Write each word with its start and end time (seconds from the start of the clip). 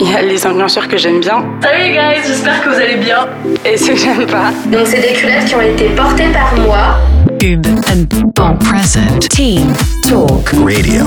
Il 0.00 0.10
y 0.10 0.14
a 0.14 0.22
les 0.22 0.44
influenceurs 0.46 0.88
que 0.88 0.96
j'aime 0.96 1.20
bien. 1.20 1.44
Salut 1.62 1.92
guys, 1.92 2.22
j'espère 2.26 2.62
que 2.62 2.70
vous 2.70 2.74
allez 2.74 2.96
bien. 2.96 3.28
Et 3.64 3.76
ceux 3.76 3.92
que 3.92 3.98
j'aime 3.98 4.26
pas. 4.26 4.50
Donc 4.66 4.86
c'est 4.86 5.00
des 5.00 5.12
culottes 5.12 5.44
qui 5.46 5.54
ont 5.54 5.60
été 5.60 5.84
portées 5.90 6.32
par 6.32 6.54
moi. 6.56 6.96
Cube 7.38 7.66
and 7.66 8.06
Bon 8.34 8.56
Present. 8.56 9.28
Team 9.30 9.72
Talk 10.08 10.48
Radio. 10.64 11.04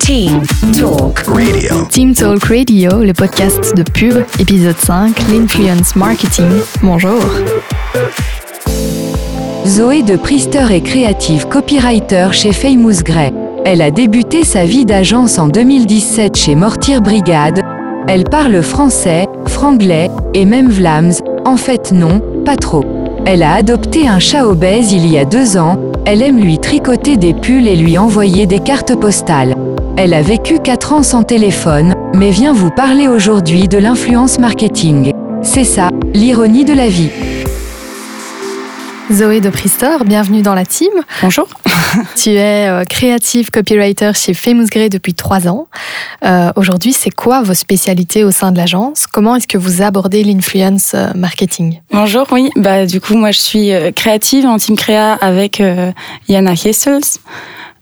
Team 0.00 0.42
Talk 0.72 1.18
Radio. 1.26 1.84
Team 1.90 2.14
Talk 2.14 2.44
Radio, 2.44 3.02
le 3.02 3.12
podcast 3.12 3.76
de 3.76 3.82
pub, 3.82 4.24
épisode 4.38 4.76
5, 4.76 5.14
l'influence 5.30 5.94
marketing. 5.96 6.50
Bonjour. 6.82 7.22
Zoé 9.66 10.02
de 10.02 10.16
Priester 10.16 10.66
est 10.70 10.80
créative 10.80 11.46
copywriter 11.48 12.28
chez 12.32 12.52
Famous 12.52 13.02
Grey. 13.04 13.32
Elle 13.64 13.80
a 13.80 13.92
débuté 13.92 14.42
sa 14.42 14.64
vie 14.64 14.84
d'agence 14.84 15.38
en 15.38 15.46
2017 15.46 16.36
chez 16.36 16.56
Mortier 16.56 16.98
Brigade. 16.98 17.60
Elle 18.08 18.24
parle 18.24 18.60
français, 18.60 19.28
franglais 19.46 20.10
et 20.34 20.44
même 20.44 20.68
vlaams. 20.68 21.12
En 21.44 21.56
fait 21.56 21.92
non, 21.92 22.20
pas 22.44 22.56
trop. 22.56 22.84
Elle 23.24 23.44
a 23.44 23.54
adopté 23.54 24.08
un 24.08 24.18
chat 24.18 24.48
obèse 24.48 24.92
il 24.92 25.06
y 25.06 25.16
a 25.16 25.24
deux 25.24 25.56
ans. 25.56 25.78
Elle 26.06 26.22
aime 26.22 26.40
lui 26.40 26.58
tricoter 26.58 27.16
des 27.16 27.34
pulls 27.34 27.68
et 27.68 27.76
lui 27.76 27.96
envoyer 27.98 28.46
des 28.46 28.58
cartes 28.58 28.96
postales. 28.96 29.54
Elle 29.96 30.14
a 30.14 30.22
vécu 30.22 30.58
4 30.58 30.92
ans 30.94 31.04
sans 31.04 31.22
téléphone, 31.22 31.94
mais 32.14 32.30
vient 32.30 32.52
vous 32.52 32.70
parler 32.70 33.06
aujourd'hui 33.06 33.68
de 33.68 33.78
l'influence 33.78 34.40
marketing. 34.40 35.12
C'est 35.42 35.64
ça, 35.64 35.90
l'ironie 36.14 36.64
de 36.64 36.72
la 36.72 36.88
vie. 36.88 37.10
Zoé 39.12 39.42
de 39.42 39.50
Priester, 39.50 39.98
bienvenue 40.06 40.40
dans 40.40 40.54
la 40.54 40.64
team. 40.64 40.90
Bonjour. 41.20 41.46
Tu 42.16 42.30
es 42.30 42.68
euh, 42.68 42.84
créative 42.84 43.50
copywriter 43.50 44.12
chez 44.14 44.32
Famous 44.32 44.68
Grey 44.70 44.88
depuis 44.88 45.12
trois 45.12 45.48
ans. 45.48 45.66
Euh, 46.24 46.50
Aujourd'hui, 46.56 46.94
c'est 46.94 47.10
quoi 47.10 47.42
vos 47.42 47.52
spécialités 47.52 48.24
au 48.24 48.30
sein 48.30 48.52
de 48.52 48.56
l'agence? 48.56 49.06
Comment 49.06 49.36
est-ce 49.36 49.46
que 49.46 49.58
vous 49.58 49.82
abordez 49.82 50.24
l'influence 50.24 50.92
euh, 50.94 51.08
marketing? 51.14 51.80
Bonjour, 51.92 52.26
oui. 52.32 52.50
Bah, 52.56 52.86
du 52.86 53.02
coup, 53.02 53.14
moi, 53.14 53.32
je 53.32 53.38
suis 53.40 53.72
euh, 53.72 53.90
créative 53.90 54.46
en 54.46 54.56
team 54.56 54.76
créa 54.76 55.12
avec 55.14 55.60
euh, 55.60 55.92
Yana 56.28 56.52
Hessels. 56.52 57.18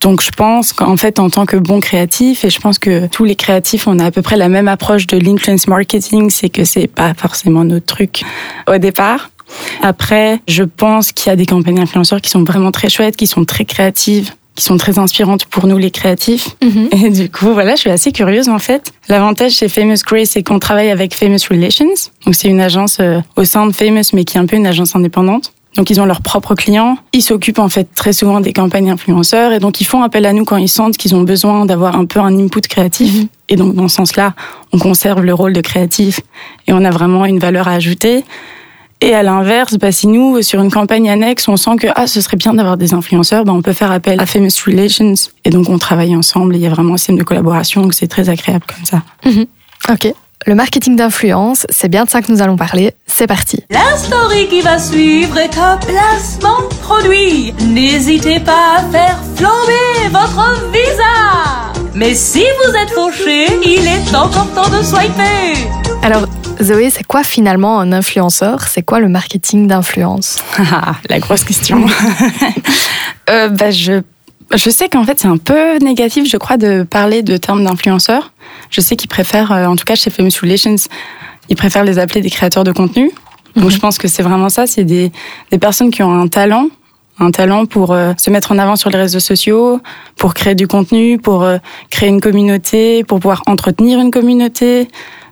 Donc, 0.00 0.22
je 0.22 0.30
pense 0.30 0.72
qu'en 0.72 0.96
fait, 0.96 1.20
en 1.20 1.30
tant 1.30 1.46
que 1.46 1.56
bon 1.56 1.78
créatif, 1.78 2.44
et 2.44 2.50
je 2.50 2.58
pense 2.58 2.80
que 2.80 3.06
tous 3.06 3.24
les 3.24 3.36
créatifs, 3.36 3.86
on 3.86 4.00
a 4.00 4.06
à 4.06 4.10
peu 4.10 4.22
près 4.22 4.36
la 4.36 4.48
même 4.48 4.66
approche 4.66 5.06
de 5.06 5.16
l'influence 5.16 5.68
marketing, 5.68 6.30
c'est 6.30 6.48
que 6.48 6.64
c'est 6.64 6.88
pas 6.88 7.14
forcément 7.14 7.62
notre 7.62 7.86
truc 7.86 8.22
au 8.66 8.78
départ. 8.78 9.30
Après, 9.82 10.40
je 10.48 10.62
pense 10.64 11.12
qu'il 11.12 11.28
y 11.28 11.32
a 11.32 11.36
des 11.36 11.46
campagnes 11.46 11.80
influenceurs 11.80 12.20
qui 12.20 12.30
sont 12.30 12.44
vraiment 12.44 12.70
très 12.70 12.88
chouettes, 12.88 13.16
qui 13.16 13.26
sont 13.26 13.44
très 13.44 13.64
créatives, 13.64 14.32
qui 14.54 14.64
sont 14.64 14.76
très 14.76 14.98
inspirantes 14.98 15.46
pour 15.46 15.66
nous 15.66 15.78
les 15.78 15.90
créatifs. 15.90 16.56
Et 16.92 17.10
du 17.10 17.30
coup, 17.30 17.52
voilà, 17.52 17.76
je 17.76 17.80
suis 17.80 17.90
assez 17.90 18.12
curieuse 18.12 18.48
en 18.48 18.58
fait. 18.58 18.92
L'avantage 19.08 19.52
chez 19.52 19.68
Famous 19.68 20.02
Grey, 20.06 20.24
c'est 20.24 20.42
qu'on 20.42 20.58
travaille 20.58 20.90
avec 20.90 21.14
Famous 21.14 21.38
Relations. 21.50 21.94
Donc 22.24 22.34
c'est 22.34 22.48
une 22.48 22.60
agence 22.60 22.98
euh, 23.00 23.20
au 23.36 23.44
sein 23.44 23.66
de 23.66 23.72
Famous, 23.72 24.10
mais 24.12 24.24
qui 24.24 24.36
est 24.36 24.40
un 24.40 24.46
peu 24.46 24.56
une 24.56 24.66
agence 24.66 24.94
indépendante. 24.94 25.52
Donc 25.76 25.88
ils 25.90 26.00
ont 26.00 26.04
leurs 26.04 26.20
propres 26.20 26.54
clients. 26.54 26.98
Ils 27.12 27.22
s'occupent 27.22 27.60
en 27.60 27.68
fait 27.68 27.88
très 27.94 28.12
souvent 28.12 28.40
des 28.40 28.52
campagnes 28.52 28.90
influenceurs 28.90 29.52
et 29.52 29.60
donc 29.60 29.80
ils 29.80 29.84
font 29.84 30.02
appel 30.02 30.26
à 30.26 30.32
nous 30.32 30.44
quand 30.44 30.56
ils 30.56 30.68
sentent 30.68 30.96
qu'ils 30.96 31.14
ont 31.14 31.22
besoin 31.22 31.64
d'avoir 31.64 31.96
un 31.96 32.06
peu 32.06 32.18
un 32.18 32.36
input 32.38 32.60
créatif. 32.60 33.26
Et 33.48 33.56
donc 33.56 33.74
dans 33.74 33.86
ce 33.88 33.96
sens-là, 33.96 34.34
on 34.72 34.78
conserve 34.78 35.22
le 35.22 35.32
rôle 35.32 35.52
de 35.52 35.60
créatif 35.60 36.20
et 36.66 36.72
on 36.72 36.84
a 36.84 36.90
vraiment 36.90 37.24
une 37.24 37.38
valeur 37.38 37.68
à 37.68 37.72
ajouter. 37.72 38.24
Et 39.02 39.14
à 39.14 39.22
l'inverse, 39.22 39.76
bah, 39.78 39.92
si 39.92 40.06
nous, 40.06 40.42
sur 40.42 40.60
une 40.60 40.70
campagne 40.70 41.08
annexe, 41.08 41.48
on 41.48 41.56
sent 41.56 41.76
que 41.80 41.86
ah, 41.94 42.06
ce 42.06 42.20
serait 42.20 42.36
bien 42.36 42.52
d'avoir 42.52 42.76
des 42.76 42.92
influenceurs, 42.92 43.44
bah, 43.44 43.52
on 43.52 43.62
peut 43.62 43.72
faire 43.72 43.90
appel 43.90 44.20
à 44.20 44.26
Famous 44.26 44.48
Relations. 44.66 45.14
Et 45.44 45.50
donc, 45.50 45.68
on 45.70 45.78
travaille 45.78 46.14
ensemble. 46.14 46.54
Et 46.54 46.58
il 46.58 46.62
y 46.62 46.66
a 46.66 46.70
vraiment 46.70 46.94
un 46.94 46.96
système 46.98 47.16
de 47.16 47.22
collaboration, 47.22 47.80
donc 47.80 47.94
c'est 47.94 48.08
très 48.08 48.28
agréable 48.28 48.64
comme 48.66 48.84
ça. 48.84 49.02
Ok. 49.90 50.12
Le 50.46 50.54
marketing 50.54 50.96
d'influence, 50.96 51.66
c'est 51.68 51.88
bien 51.88 52.04
de 52.04 52.10
ça 52.10 52.22
que 52.22 52.32
nous 52.32 52.40
allons 52.40 52.56
parler. 52.56 52.94
C'est 53.06 53.26
parti. 53.26 53.62
La 53.68 53.96
story 53.96 54.48
qui 54.48 54.62
va 54.62 54.78
suivre 54.78 55.36
est 55.36 55.58
un 55.58 55.76
placement 55.76 56.62
de 56.62 56.74
produit. 56.76 57.52
N'hésitez 57.66 58.40
pas 58.40 58.78
à 58.78 58.82
faire 58.90 59.18
flamber 59.36 60.08
votre 60.10 60.70
visa. 60.72 61.70
Mais 61.94 62.14
si 62.14 62.40
vous 62.42 62.74
êtes 62.74 62.90
fauché, 62.90 63.48
il 63.66 63.86
est 63.86 64.14
encore 64.14 64.50
temps 64.54 64.70
de 64.70 64.82
swiper. 64.82 65.68
Alors, 66.02 66.26
Zoé, 66.62 66.90
c'est 66.90 67.06
quoi 67.06 67.22
finalement 67.24 67.80
un 67.80 67.92
influenceur? 67.92 68.68
C'est 68.68 68.82
quoi 68.82 69.00
le 69.00 69.08
marketing 69.08 69.66
d'influence? 69.66 70.38
Ah, 70.72 70.96
la 71.08 71.18
grosse 71.18 71.44
question. 71.44 71.86
euh, 73.30 73.48
bah, 73.48 73.70
je, 73.70 74.02
je 74.54 74.70
sais 74.70 74.88
qu'en 74.88 75.04
fait, 75.04 75.20
c'est 75.20 75.28
un 75.28 75.36
peu 75.36 75.78
négatif, 75.78 76.28
je 76.28 76.36
crois, 76.36 76.56
de 76.56 76.82
parler 76.82 77.22
de 77.22 77.36
termes 77.36 77.64
d'influenceurs. 77.64 78.32
Je 78.70 78.80
sais 78.80 78.96
qu'ils 78.96 79.08
préfèrent, 79.08 79.52
euh, 79.52 79.66
en 79.66 79.76
tout 79.76 79.84
cas 79.84 79.94
chez 79.94 80.10
Famous 80.10 80.30
Relations, 80.42 80.76
ils 81.48 81.56
préfèrent 81.56 81.84
les 81.84 81.98
appeler 81.98 82.20
des 82.20 82.30
créateurs 82.30 82.64
de 82.64 82.72
contenu. 82.72 83.10
Donc 83.56 83.70
je 83.70 83.78
pense 83.78 83.98
que 83.98 84.06
c'est 84.06 84.22
vraiment 84.22 84.48
ça, 84.48 84.66
c'est 84.66 84.84
des, 84.84 85.10
des 85.50 85.58
personnes 85.58 85.90
qui 85.90 86.02
ont 86.02 86.12
un 86.12 86.28
talent, 86.28 86.68
un 87.18 87.30
talent 87.30 87.66
pour 87.66 87.92
euh, 87.92 88.12
se 88.16 88.30
mettre 88.30 88.52
en 88.52 88.58
avant 88.58 88.76
sur 88.76 88.90
les 88.90 88.98
réseaux 88.98 89.20
sociaux, 89.20 89.80
pour 90.16 90.34
créer 90.34 90.54
du 90.54 90.66
contenu, 90.66 91.18
pour 91.18 91.42
euh, 91.42 91.58
créer 91.90 92.08
une 92.08 92.20
communauté, 92.20 93.04
pour 93.04 93.18
pouvoir 93.18 93.42
entretenir 93.46 94.00
une 94.00 94.10
communauté. 94.10 94.88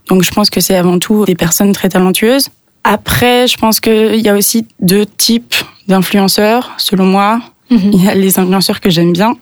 Donc 0.09 0.23
je 0.23 0.31
pense 0.31 0.51
que 0.51 0.61
c'est 0.61 0.77
avant 0.77 0.99
tout 0.99 1.25
des 1.25 1.35
personnes 1.35 1.73
très 1.73 1.89
talentueuses. 1.89 2.49
Après, 2.85 3.47
je 3.47 3.57
pense 3.59 3.81
qu'il 3.81 4.21
y 4.21 4.29
a 4.29 4.35
aussi 4.35 4.67
deux 4.81 5.05
types 5.05 5.55
d'influenceurs, 5.89 6.73
selon 6.79 7.05
moi. 7.05 7.41
Il 7.71 8.03
y 8.03 8.09
a 8.09 8.15
les 8.15 8.39
influenceurs 8.39 8.81
que 8.81 8.89
j'aime 8.91 9.13
bien 9.13 9.35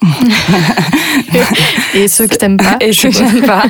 Et 1.95 2.09
ceux 2.09 2.27
que 2.27 2.37
t'aimes 2.37 2.57
pas 2.57 2.77
et 2.81 2.93
ceux 2.93 3.09
que 3.09 3.15
j'aime 3.15 3.43
pas. 3.43 3.63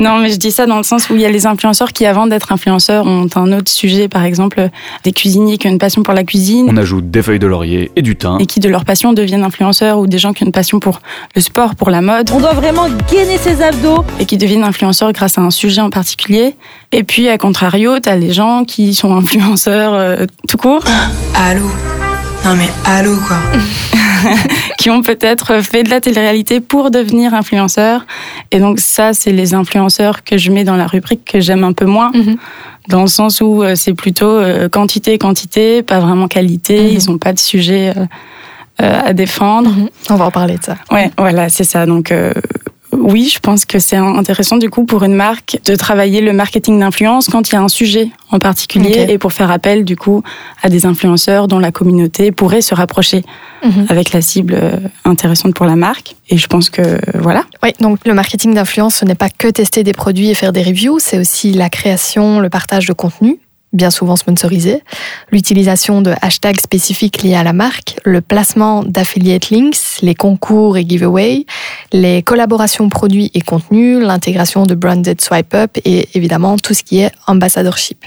Non, 0.00 0.18
mais 0.18 0.30
je 0.30 0.36
dis 0.36 0.50
ça 0.52 0.66
dans 0.66 0.76
le 0.76 0.82
sens 0.82 1.10
où 1.10 1.14
il 1.14 1.20
y 1.20 1.26
a 1.26 1.30
les 1.30 1.46
influenceurs 1.46 1.92
qui, 1.92 2.06
avant 2.06 2.26
d'être 2.26 2.52
influenceurs, 2.52 3.06
ont 3.06 3.26
un 3.34 3.52
autre 3.52 3.70
sujet, 3.70 4.08
par 4.08 4.24
exemple 4.24 4.68
des 5.04 5.12
cuisiniers 5.12 5.58
qui 5.58 5.66
ont 5.66 5.70
une 5.70 5.78
passion 5.78 6.02
pour 6.02 6.14
la 6.14 6.24
cuisine 6.24 6.68
On 6.70 6.76
ajoute 6.76 7.10
des 7.10 7.22
feuilles 7.22 7.38
de 7.38 7.46
laurier 7.46 7.90
et 7.96 8.02
du 8.02 8.16
thym. 8.16 8.38
et 8.40 8.46
qui, 8.46 8.60
de 8.60 8.68
leur 8.68 8.84
passion, 8.84 9.12
deviennent 9.12 9.42
influenceurs 9.44 9.98
ou 9.98 10.06
des 10.06 10.18
gens 10.18 10.32
qui 10.32 10.44
ont 10.44 10.46
une 10.46 10.52
passion 10.52 10.80
pour 10.80 11.00
le 11.34 11.40
sport, 11.40 11.74
pour 11.74 11.90
la 11.90 12.00
mode 12.00 12.30
On 12.32 12.40
doit 12.40 12.54
vraiment 12.54 12.86
gainer 13.10 13.38
ses 13.38 13.62
abdos. 13.62 14.04
et 14.20 14.24
qui 14.26 14.36
deviennent 14.36 14.64
influenceurs 14.64 15.12
grâce 15.12 15.38
à 15.38 15.42
un 15.42 15.50
sujet 15.50 15.80
en 15.80 15.90
particulier. 15.90 16.54
Et 16.92 17.04
puis, 17.04 17.28
à 17.28 17.36
contrario, 17.38 17.98
t'as 18.00 18.16
les 18.16 18.32
gens 18.32 18.64
qui 18.64 18.94
sont 18.94 19.14
influenceurs 19.14 19.92
euh, 19.94 20.24
tout 20.48 20.56
court, 20.56 20.84
Allô 21.34 21.66
Non 22.44 22.54
mais 22.56 22.68
allô 22.84 23.16
quoi 23.26 23.36
qui 24.78 24.90
ont 24.90 25.02
peut-être 25.02 25.62
fait 25.62 25.82
de 25.82 25.90
la 25.90 26.00
télé-réalité 26.00 26.60
pour 26.60 26.90
devenir 26.90 27.34
influenceurs. 27.34 28.06
Et 28.50 28.58
donc 28.58 28.80
ça, 28.80 29.12
c'est 29.12 29.32
les 29.32 29.54
influenceurs 29.54 30.24
que 30.24 30.38
je 30.38 30.50
mets 30.50 30.64
dans 30.64 30.76
la 30.76 30.86
rubrique 30.86 31.24
que 31.24 31.40
j'aime 31.40 31.64
un 31.64 31.72
peu 31.72 31.84
moins. 31.84 32.10
Mhm. 32.12 32.36
Dans 32.88 33.02
le 33.02 33.08
sens 33.08 33.40
où 33.40 33.62
euh, 33.62 33.74
c'est 33.74 33.94
plutôt 33.94 34.26
euh, 34.26 34.68
quantité, 34.68 35.18
quantité, 35.18 35.82
pas 35.82 36.00
vraiment 36.00 36.26
qualité. 36.26 36.80
Mhm. 36.80 36.88
Ils 36.90 37.10
n'ont 37.10 37.18
pas 37.18 37.32
de 37.32 37.38
sujet 37.38 37.92
euh, 38.80 39.00
à 39.04 39.12
défendre. 39.12 39.70
Mhm. 39.70 39.88
On 40.10 40.14
va 40.14 40.26
en 40.26 40.30
parler 40.30 40.56
de 40.56 40.64
ça. 40.64 40.76
Ouais, 40.92 41.10
voilà, 41.18 41.48
c'est 41.48 41.64
ça. 41.64 41.84
Donc 41.84 42.12
euh, 42.12 42.32
oui, 43.00 43.30
je 43.32 43.38
pense 43.38 43.64
que 43.64 43.78
c'est 43.78 43.96
intéressant 43.96 44.56
du 44.56 44.70
coup 44.70 44.84
pour 44.84 45.02
une 45.04 45.14
marque 45.14 45.58
de 45.64 45.74
travailler 45.74 46.20
le 46.20 46.32
marketing 46.32 46.80
d'influence 46.80 47.28
quand 47.28 47.48
il 47.50 47.54
y 47.54 47.56
a 47.56 47.62
un 47.62 47.68
sujet 47.68 48.08
en 48.30 48.38
particulier 48.38 49.06
et 49.08 49.18
pour 49.18 49.32
faire 49.32 49.50
appel 49.50 49.84
du 49.84 49.96
coup 49.96 50.22
à 50.62 50.68
des 50.68 50.86
influenceurs 50.86 51.48
dont 51.48 51.58
la 51.58 51.72
communauté 51.72 52.32
pourrait 52.32 52.62
se 52.62 52.74
rapprocher 52.74 53.22
Mhm. 53.64 53.86
avec 53.88 54.12
la 54.12 54.22
cible 54.22 54.54
euh, 54.54 54.76
intéressante 55.04 55.54
pour 55.54 55.66
la 55.66 55.74
marque. 55.74 56.14
Et 56.28 56.36
je 56.36 56.46
pense 56.46 56.70
que 56.70 57.00
voilà. 57.18 57.44
Oui, 57.62 57.70
donc 57.80 57.98
le 58.06 58.14
marketing 58.14 58.54
d'influence, 58.54 58.96
ce 58.96 59.04
n'est 59.04 59.16
pas 59.16 59.30
que 59.30 59.48
tester 59.48 59.82
des 59.82 59.92
produits 59.92 60.30
et 60.30 60.34
faire 60.34 60.52
des 60.52 60.62
reviews, 60.62 60.98
c'est 61.00 61.18
aussi 61.18 61.52
la 61.52 61.68
création, 61.68 62.38
le 62.38 62.50
partage 62.50 62.86
de 62.86 62.92
contenu, 62.92 63.40
bien 63.72 63.90
souvent 63.90 64.16
sponsorisé, 64.16 64.82
l'utilisation 65.30 66.00
de 66.00 66.12
hashtags 66.22 66.60
spécifiques 66.60 67.22
liés 67.22 67.34
à 67.34 67.42
la 67.42 67.52
marque, 67.52 67.98
le 68.04 68.20
placement 68.20 68.82
d'affiliate 68.82 69.50
links, 69.50 70.00
les 70.02 70.14
concours 70.14 70.76
et 70.78 70.84
giveaways, 70.88 71.44
les 71.92 72.22
collaborations 72.22 72.88
produits 72.88 73.30
et 73.34 73.40
contenus, 73.40 73.98
l'intégration 74.00 74.64
de 74.64 74.74
branded 74.74 75.20
swipe 75.20 75.54
up 75.54 75.76
et 75.84 76.08
évidemment 76.14 76.56
tout 76.56 76.74
ce 76.74 76.82
qui 76.82 77.00
est 77.00 77.12
ambassadorship. 77.26 78.04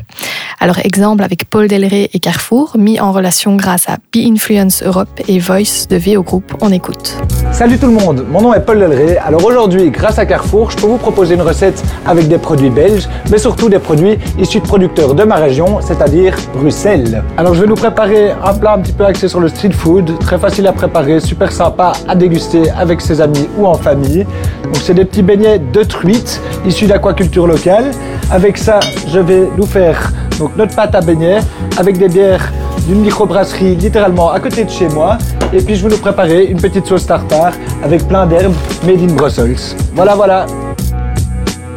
Alors 0.59 0.79
exemple 0.79 1.23
avec 1.23 1.45
Paul 1.45 1.67
Delray 1.67 2.09
et 2.13 2.19
Carrefour, 2.19 2.75
mis 2.77 2.99
en 2.99 3.11
relation 3.11 3.55
grâce 3.55 3.87
à 3.87 3.97
Be 3.97 4.17
Influence 4.17 4.83
Europe 4.83 5.21
et 5.27 5.39
Voice 5.39 5.87
de 5.89 5.97
VO 5.97 6.23
Group. 6.23 6.55
On 6.61 6.71
écoute. 6.71 7.17
Salut 7.51 7.77
tout 7.77 7.87
le 7.87 7.93
monde, 7.93 8.25
mon 8.29 8.41
nom 8.41 8.53
est 8.53 8.61
Paul 8.61 8.79
Delray. 8.79 9.17
Alors 9.17 9.45
aujourd'hui, 9.45 9.91
grâce 9.91 10.17
à 10.17 10.25
Carrefour, 10.25 10.71
je 10.71 10.77
peux 10.77 10.87
vous 10.87 10.97
proposer 10.97 11.35
une 11.35 11.41
recette 11.41 11.83
avec 12.05 12.27
des 12.27 12.37
produits 12.37 12.69
belges, 12.69 13.07
mais 13.29 13.37
surtout 13.37 13.69
des 13.69 13.79
produits 13.79 14.17
issus 14.39 14.59
de 14.59 14.65
producteurs 14.65 15.15
de 15.15 15.23
ma 15.23 15.35
région, 15.35 15.50
c'est-à-dire 15.81 16.35
Bruxelles. 16.55 17.23
Alors 17.37 17.53
je 17.53 17.61
vais 17.61 17.67
nous 17.67 17.75
préparer 17.75 18.31
un 18.31 18.53
plat 18.53 18.73
un 18.73 18.79
petit 18.79 18.93
peu 18.93 19.05
axé 19.05 19.27
sur 19.27 19.39
le 19.39 19.49
street 19.49 19.71
food, 19.71 20.17
très 20.19 20.37
facile 20.37 20.65
à 20.67 20.71
préparer, 20.71 21.19
super 21.19 21.51
sympa 21.51 21.91
à 22.07 22.15
déguster 22.15 22.69
avec 22.71 23.01
ses 23.01 23.19
amis 23.19 23.47
ou 23.57 23.65
en 23.65 23.73
famille. 23.73 24.25
Donc 24.63 24.77
c'est 24.77 24.93
des 24.93 25.05
petits 25.05 25.23
beignets 25.23 25.59
de 25.59 25.83
truite 25.83 26.41
issus 26.65 26.87
d'aquaculture 26.87 27.47
locale. 27.47 27.91
Avec 28.31 28.57
ça, 28.57 28.79
je 29.07 29.19
vais 29.19 29.49
nous 29.57 29.65
faire 29.65 30.11
donc 30.39 30.55
notre 30.55 30.75
pâte 30.75 30.95
à 30.95 31.01
beignets 31.01 31.39
avec 31.77 31.97
des 31.97 32.07
bières 32.07 32.51
d'une 32.87 33.01
microbrasserie 33.01 33.75
littéralement 33.75 34.31
à 34.31 34.39
côté 34.39 34.63
de 34.63 34.69
chez 34.69 34.87
moi. 34.87 35.17
Et 35.53 35.61
puis 35.61 35.75
je 35.75 35.83
vais 35.85 35.93
nous 35.93 36.01
préparer 36.01 36.45
une 36.45 36.61
petite 36.61 36.85
sauce 36.85 37.05
tartare 37.05 37.53
avec 37.83 38.07
plein 38.07 38.25
d'herbes 38.25 38.55
made 38.85 39.01
in 39.01 39.13
Brussels. 39.13 39.75
Voilà, 39.93 40.15
voilà. 40.15 40.45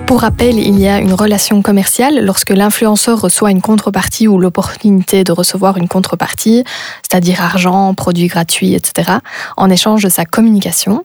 Pour 0.06 0.20
rappel, 0.20 0.58
il 0.58 0.78
y 0.78 0.86
a 0.86 0.98
une 0.98 1.14
relation 1.14 1.62
commerciale 1.62 2.24
lorsque 2.24 2.50
l'influenceur 2.50 3.20
reçoit 3.20 3.50
une 3.50 3.62
contrepartie 3.62 4.28
ou 4.28 4.38
l'opportunité 4.38 5.24
de 5.24 5.32
recevoir 5.32 5.78
une 5.78 5.88
contrepartie, 5.88 6.62
c'est-à-dire 7.02 7.40
argent, 7.40 7.94
produits 7.94 8.26
gratuits, 8.26 8.74
etc., 8.74 9.12
en 9.56 9.70
échange 9.70 10.02
de 10.02 10.10
sa 10.10 10.26
communication. 10.26 11.04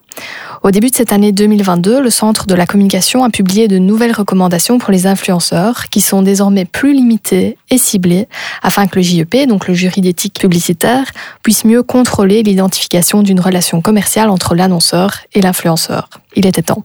Au 0.61 0.71
début 0.71 0.89
de 0.89 0.95
cette 0.95 1.13
année 1.13 1.31
2022, 1.31 2.01
le 2.01 2.09
Centre 2.09 2.45
de 2.45 2.53
la 2.53 2.65
communication 2.65 3.23
a 3.23 3.29
publié 3.29 3.69
de 3.69 3.77
nouvelles 3.77 4.11
recommandations 4.11 4.77
pour 4.77 4.91
les 4.91 5.07
influenceurs 5.07 5.87
qui 5.87 6.01
sont 6.01 6.21
désormais 6.21 6.65
plus 6.65 6.93
limitées 6.93 7.57
et 7.69 7.77
ciblées 7.77 8.27
afin 8.61 8.85
que 8.85 8.97
le 8.97 9.01
JEP, 9.01 9.47
donc 9.47 9.69
le 9.69 9.73
jury 9.73 10.01
d'éthique 10.01 10.37
publicitaire, 10.37 11.05
puisse 11.43 11.63
mieux 11.63 11.81
contrôler 11.81 12.43
l'identification 12.43 13.23
d'une 13.23 13.39
relation 13.39 13.79
commerciale 13.81 14.29
entre 14.29 14.53
l'annonceur 14.53 15.19
et 15.33 15.39
l'influenceur. 15.39 16.09
Il 16.35 16.45
était 16.45 16.61
temps. 16.61 16.83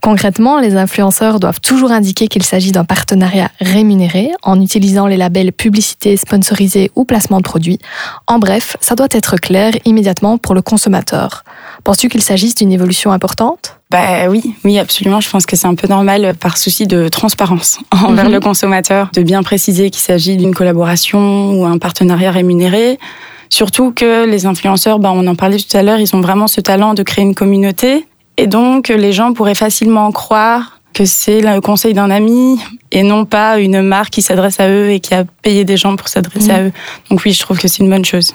Concrètement, 0.00 0.60
les 0.60 0.76
influenceurs 0.76 1.40
doivent 1.40 1.60
toujours 1.60 1.90
indiquer 1.90 2.28
qu'il 2.28 2.42
s'agit 2.42 2.72
d'un 2.72 2.84
partenariat 2.84 3.50
rémunéré 3.60 4.30
en 4.42 4.60
utilisant 4.60 5.06
les 5.06 5.16
labels 5.16 5.52
publicité, 5.52 6.16
sponsorisé 6.16 6.90
ou 6.94 7.04
placement 7.04 7.38
de 7.38 7.42
produits. 7.42 7.78
En 8.26 8.38
bref, 8.38 8.76
ça 8.80 8.94
doit 8.94 9.08
être 9.10 9.36
clair 9.36 9.72
immédiatement 9.84 10.38
pour 10.38 10.54
le 10.54 10.62
consommateur. 10.62 11.44
Penses-tu 11.84 12.08
qu'il 12.08 12.22
s'agisse 12.22 12.54
d'une 12.54 12.72
évolution 12.72 13.07
importante 13.12 13.74
bah 13.90 14.28
oui, 14.28 14.54
oui, 14.64 14.78
absolument. 14.78 15.18
Je 15.22 15.30
pense 15.30 15.46
que 15.46 15.56
c'est 15.56 15.66
un 15.66 15.74
peu 15.74 15.88
normal 15.88 16.34
par 16.38 16.58
souci 16.58 16.86
de 16.86 17.08
transparence 17.08 17.78
envers 18.04 18.26
Mhm. 18.26 18.32
le 18.32 18.40
consommateur 18.40 19.08
de 19.14 19.22
bien 19.22 19.42
préciser 19.42 19.88
qu'il 19.88 20.02
s'agit 20.02 20.36
d'une 20.36 20.54
collaboration 20.54 21.52
ou 21.52 21.64
un 21.64 21.78
partenariat 21.78 22.30
rémunéré. 22.30 22.98
Surtout 23.48 23.92
que 23.92 24.26
les 24.26 24.44
influenceurs, 24.44 24.98
bah, 24.98 25.10
on 25.14 25.26
en 25.26 25.34
parlait 25.34 25.56
tout 25.56 25.74
à 25.74 25.82
l'heure, 25.82 25.98
ils 26.00 26.14
ont 26.14 26.20
vraiment 26.20 26.48
ce 26.48 26.60
talent 26.60 26.92
de 26.92 27.02
créer 27.02 27.24
une 27.24 27.34
communauté. 27.34 28.06
Et 28.36 28.46
donc, 28.46 28.88
les 28.88 29.12
gens 29.14 29.32
pourraient 29.32 29.54
facilement 29.54 30.12
croire 30.12 30.80
que 30.92 31.06
c'est 31.06 31.40
le 31.40 31.60
conseil 31.62 31.94
d'un 31.94 32.10
ami 32.10 32.58
et 32.92 33.02
non 33.02 33.24
pas 33.24 33.58
une 33.58 33.80
marque 33.80 34.10
qui 34.10 34.20
s'adresse 34.22 34.60
à 34.60 34.68
eux 34.68 34.90
et 34.90 35.00
qui 35.00 35.14
a 35.14 35.24
payé 35.40 35.64
des 35.64 35.78
gens 35.78 35.96
pour 35.96 36.08
s'adresser 36.08 36.48
Mhm. 36.52 36.54
à 36.58 36.62
eux. 36.64 36.72
Donc 37.10 37.22
oui, 37.24 37.32
je 37.32 37.40
trouve 37.40 37.58
que 37.58 37.68
c'est 37.68 37.82
une 37.82 37.88
bonne 37.88 38.04
chose. 38.04 38.34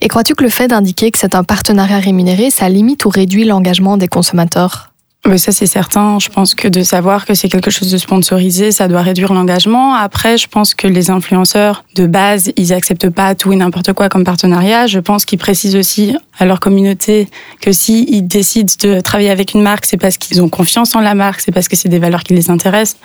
Et 0.00 0.08
crois-tu 0.08 0.34
que 0.34 0.42
le 0.42 0.50
fait 0.50 0.68
d'indiquer 0.68 1.10
que 1.10 1.18
c'est 1.18 1.34
un 1.34 1.44
partenariat 1.44 1.98
rémunéré, 1.98 2.50
ça 2.50 2.68
limite 2.68 3.04
ou 3.04 3.08
réduit 3.08 3.44
l'engagement 3.44 3.96
des 3.96 4.08
consommateurs? 4.08 4.90
Mais 5.26 5.38
ça, 5.38 5.52
c'est 5.52 5.66
certain. 5.66 6.18
Je 6.18 6.28
pense 6.28 6.54
que 6.54 6.68
de 6.68 6.82
savoir 6.82 7.24
que 7.24 7.32
c'est 7.32 7.48
quelque 7.48 7.70
chose 7.70 7.90
de 7.90 7.96
sponsorisé, 7.96 8.72
ça 8.72 8.88
doit 8.88 9.00
réduire 9.00 9.32
l'engagement. 9.32 9.94
Après, 9.94 10.36
je 10.36 10.48
pense 10.48 10.74
que 10.74 10.86
les 10.86 11.10
influenceurs, 11.10 11.84
de 11.94 12.06
base, 12.06 12.52
ils 12.56 12.74
acceptent 12.74 13.08
pas 13.08 13.34
tout 13.34 13.50
et 13.50 13.56
n'importe 13.56 13.94
quoi 13.94 14.10
comme 14.10 14.24
partenariat. 14.24 14.86
Je 14.86 14.98
pense 14.98 15.24
qu'ils 15.24 15.38
précisent 15.38 15.76
aussi 15.76 16.14
à 16.38 16.44
leur 16.44 16.60
communauté 16.60 17.28
que 17.62 17.72
si 17.72 18.04
ils 18.10 18.26
décident 18.26 18.74
de 18.82 19.00
travailler 19.00 19.30
avec 19.30 19.54
une 19.54 19.62
marque, 19.62 19.86
c'est 19.86 19.96
parce 19.96 20.18
qu'ils 20.18 20.42
ont 20.42 20.50
confiance 20.50 20.94
en 20.94 21.00
la 21.00 21.14
marque, 21.14 21.40
c'est 21.40 21.52
parce 21.52 21.68
que 21.68 21.76
c'est 21.76 21.88
des 21.88 21.98
valeurs 21.98 22.22
qui 22.22 22.34
les 22.34 22.50
intéressent. 22.50 22.98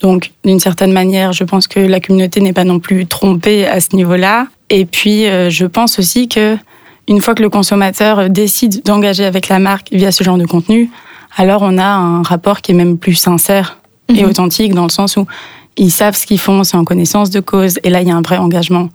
Donc, 0.00 0.32
d'une 0.44 0.58
certaine 0.58 0.92
manière, 0.92 1.32
je 1.32 1.44
pense 1.44 1.68
que 1.68 1.78
la 1.78 2.00
communauté 2.00 2.40
n'est 2.40 2.52
pas 2.52 2.64
non 2.64 2.80
plus 2.80 3.06
trompée 3.06 3.68
à 3.68 3.80
ce 3.80 3.94
niveau-là. 3.94 4.48
Et 4.74 4.86
puis, 4.86 5.26
euh, 5.28 5.50
je 5.50 5.66
pense 5.66 5.98
aussi 5.98 6.28
que 6.28 6.56
une 7.06 7.20
fois 7.20 7.34
que 7.34 7.42
le 7.42 7.50
consommateur 7.50 8.30
décide 8.30 8.82
d'engager 8.84 9.24
avec 9.26 9.48
la 9.48 9.58
marque 9.58 9.88
via 9.92 10.10
ce 10.10 10.24
genre 10.24 10.38
de 10.38 10.46
contenu, 10.46 10.90
alors 11.36 11.60
on 11.62 11.76
a 11.76 11.84
un 11.84 12.22
rapport 12.22 12.60
qui 12.62 12.72
est 12.72 12.74
même 12.74 12.96
plus 12.96 13.14
sincère 13.14 13.78
et 14.08 14.22
Mhm. 14.22 14.30
authentique 14.30 14.72
dans 14.74 14.84
le 14.84 14.90
sens 14.90 15.16
où 15.18 15.26
ils 15.76 15.90
savent 15.90 16.16
ce 16.16 16.24
qu'ils 16.26 16.40
font, 16.40 16.64
c'est 16.64 16.76
en 16.76 16.84
connaissance 16.84 17.28
de 17.30 17.40
cause, 17.40 17.78
et 17.82 17.90
là 17.90 18.00
il 18.00 18.08
y 18.08 18.10
a 18.10 18.16
un 18.16 18.22
vrai 18.22 18.38
engagement 18.38 18.88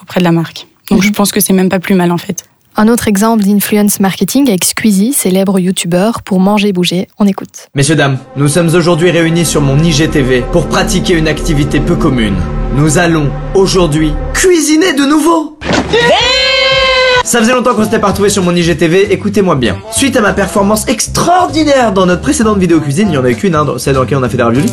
auprès 0.00 0.20
de 0.20 0.24
la 0.24 0.32
marque. 0.32 0.66
Donc 0.90 1.02
je 1.02 1.10
pense 1.10 1.32
que 1.32 1.40
c'est 1.40 1.52
même 1.52 1.68
pas 1.68 1.80
plus 1.80 1.94
mal 1.96 2.12
en 2.12 2.18
fait. 2.18 2.44
Un 2.78 2.88
autre 2.88 3.08
exemple 3.08 3.42
d'influence 3.42 4.00
marketing 4.00 4.48
avec 4.48 4.64
Squeezie, 4.64 5.14
célèbre 5.14 5.58
youtubeur 5.58 6.20
pour 6.20 6.40
manger 6.40 6.74
bouger. 6.74 7.08
On 7.18 7.26
écoute. 7.26 7.68
Messieurs, 7.74 7.96
dames, 7.96 8.18
nous 8.36 8.48
sommes 8.48 8.74
aujourd'hui 8.74 9.10
réunis 9.10 9.46
sur 9.46 9.62
mon 9.62 9.78
IGTV 9.78 10.44
pour 10.52 10.66
pratiquer 10.66 11.14
une 11.14 11.26
activité 11.26 11.80
peu 11.80 11.96
commune. 11.96 12.36
Nous 12.74 12.98
allons 12.98 13.30
aujourd'hui 13.54 14.12
cuisiner 14.34 14.92
de 14.92 15.06
nouveau 15.06 15.58
ça 17.24 17.40
faisait 17.40 17.54
longtemps 17.54 17.74
qu'on 17.74 17.82
s'était 17.82 17.98
pas 17.98 18.08
retrouvés 18.08 18.28
sur 18.28 18.44
mon 18.44 18.54
IGTV, 18.54 19.12
écoutez-moi 19.12 19.56
bien. 19.56 19.78
Suite 19.90 20.16
à 20.16 20.20
ma 20.20 20.32
performance 20.32 20.86
extraordinaire 20.86 21.92
dans 21.92 22.06
notre 22.06 22.22
précédente 22.22 22.58
vidéo 22.58 22.80
cuisine, 22.80 23.08
il 23.08 23.14
y 23.14 23.18
en 23.18 23.24
a 23.24 23.30
eu 23.30 23.34
qu'une, 23.34 23.56
hein, 23.56 23.66
celle 23.78 23.94
dans 23.94 24.02
laquelle 24.02 24.18
on 24.18 24.22
a 24.22 24.28
fait 24.28 24.36
des 24.36 24.44
raviolis. 24.44 24.72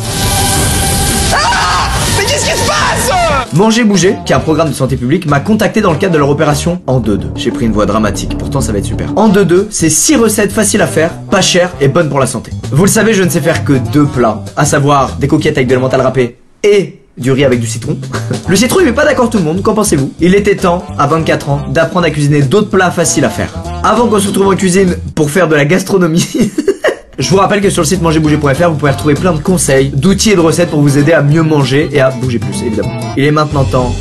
Manger 3.54 3.84
Bouger, 3.84 4.16
qui 4.26 4.32
est 4.32 4.36
un 4.36 4.40
programme 4.40 4.68
de 4.68 4.74
santé 4.74 4.96
publique, 4.96 5.26
m'a 5.26 5.38
contacté 5.38 5.80
dans 5.80 5.92
le 5.92 5.98
cadre 5.98 6.14
de 6.14 6.18
leur 6.18 6.28
opération 6.28 6.80
en 6.88 7.00
2-2. 7.00 7.20
J'ai 7.36 7.52
pris 7.52 7.66
une 7.66 7.72
voix 7.72 7.86
dramatique, 7.86 8.36
pourtant 8.36 8.60
ça 8.60 8.72
va 8.72 8.78
être 8.78 8.84
super. 8.84 9.12
En 9.14 9.28
2-2, 9.28 9.66
c'est 9.70 9.90
6 9.90 10.16
recettes 10.16 10.50
faciles 10.50 10.82
à 10.82 10.88
faire, 10.88 11.12
pas 11.30 11.40
chères 11.40 11.70
et 11.80 11.86
bonnes 11.86 12.08
pour 12.08 12.18
la 12.18 12.26
santé. 12.26 12.50
Vous 12.72 12.82
le 12.82 12.90
savez, 12.90 13.14
je 13.14 13.22
ne 13.22 13.28
sais 13.28 13.40
faire 13.40 13.64
que 13.64 13.74
deux 13.92 14.06
plats, 14.06 14.42
à 14.56 14.64
savoir 14.64 15.16
des 15.18 15.28
coquillettes 15.28 15.56
avec 15.56 15.68
de 15.68 15.74
l'emmental 15.76 16.00
râpé 16.00 16.36
et 16.64 16.98
du 17.16 17.30
riz 17.30 17.44
avec 17.44 17.60
du 17.60 17.68
citron. 17.68 17.96
Le 18.48 18.56
citron, 18.56 18.80
il 18.80 18.86
met 18.86 18.92
pas 18.92 19.04
d'accord 19.04 19.30
tout 19.30 19.38
le 19.38 19.44
monde, 19.44 19.62
qu'en 19.62 19.74
pensez-vous? 19.74 20.12
Il 20.20 20.34
était 20.34 20.56
temps, 20.56 20.84
à 20.98 21.06
24 21.06 21.50
ans, 21.50 21.60
d'apprendre 21.70 22.06
à 22.06 22.10
cuisiner 22.10 22.42
d'autres 22.42 22.70
plats 22.70 22.90
faciles 22.90 23.24
à 23.24 23.30
faire. 23.30 23.54
Avant 23.84 24.08
qu'on 24.08 24.18
se 24.18 24.26
retrouve 24.26 24.48
en 24.48 24.56
cuisine 24.56 24.96
pour 25.14 25.30
faire 25.30 25.46
de 25.46 25.54
la 25.54 25.64
gastronomie. 25.64 26.50
Je 27.16 27.30
vous 27.30 27.36
rappelle 27.36 27.60
que 27.60 27.70
sur 27.70 27.82
le 27.82 27.86
site 27.86 28.02
mangerbouger.fr, 28.02 28.70
vous 28.70 28.76
pouvez 28.76 28.90
retrouver 28.90 29.14
plein 29.14 29.32
de 29.32 29.38
conseils, 29.38 29.90
d'outils 29.90 30.32
et 30.32 30.34
de 30.34 30.40
recettes 30.40 30.70
pour 30.70 30.80
vous 30.80 30.98
aider 30.98 31.12
à 31.12 31.22
mieux 31.22 31.42
manger 31.42 31.88
et 31.92 32.00
à 32.00 32.10
bouger 32.10 32.40
plus, 32.40 32.62
évidemment. 32.62 32.98
Il 33.16 33.24
est 33.24 33.30
maintenant 33.30 33.64
temps 33.64 33.94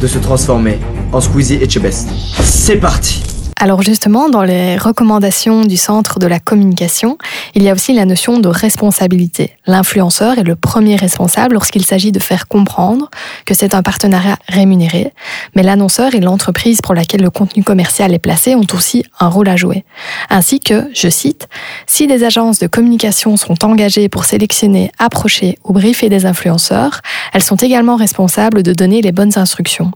de 0.00 0.06
se 0.06 0.18
transformer 0.18 0.78
en 1.12 1.20
Squeezie 1.20 1.58
et 1.60 1.68
Chebest. 1.68 2.08
C'est 2.42 2.76
parti 2.76 3.22
Alors 3.56 3.82
justement, 3.82 4.28
dans 4.28 4.42
les 4.42 4.76
recommandations 4.76 5.62
du 5.62 5.76
Centre 5.76 6.18
de 6.18 6.26
la 6.26 6.40
communication, 6.40 7.18
il 7.54 7.62
y 7.62 7.70
a 7.70 7.72
aussi 7.72 7.92
la 7.92 8.04
notion 8.04 8.38
de 8.38 8.48
responsabilité. 8.48 9.52
L'influenceur 9.66 10.38
est 10.38 10.42
le 10.42 10.56
premier 10.56 10.96
responsable 10.96 11.54
lorsqu'il 11.54 11.84
s'agit 11.84 12.12
de 12.12 12.18
faire 12.18 12.48
comprendre 12.48 13.10
que 13.46 13.54
c'est 13.54 13.74
un 13.74 13.82
partenariat 13.82 14.36
rémunéré, 14.48 15.12
mais 15.54 15.62
l'annonceur 15.62 16.14
et 16.14 16.20
l'entreprise 16.20 16.80
pour 16.80 16.94
laquelle 16.94 17.22
le 17.22 17.30
contenu 17.30 17.62
commercial 17.62 18.12
est 18.12 18.18
placé 18.18 18.54
ont 18.54 18.66
aussi 18.74 19.04
un 19.20 19.28
rôle 19.28 19.48
à 19.48 19.56
jouer. 19.56 19.84
Ainsi 20.30 20.60
que, 20.60 20.90
je 20.92 21.08
cite, 21.08 21.48
si 21.86 22.06
des 22.06 22.24
agences 22.24 22.58
de 22.58 22.66
communication 22.66 23.36
sont 23.36 23.64
engagées 23.64 24.08
pour 24.08 24.24
sélectionner, 24.24 24.90
approcher 24.98 25.58
ou 25.64 25.72
briefer 25.72 26.08
des 26.08 26.26
influenceurs, 26.26 27.00
elles 27.32 27.42
sont 27.42 27.56
également 27.56 27.96
responsables 27.96 28.62
de 28.62 28.72
donner 28.72 29.00
les 29.00 29.12
bonnes 29.12 29.38
instructions. 29.38 29.92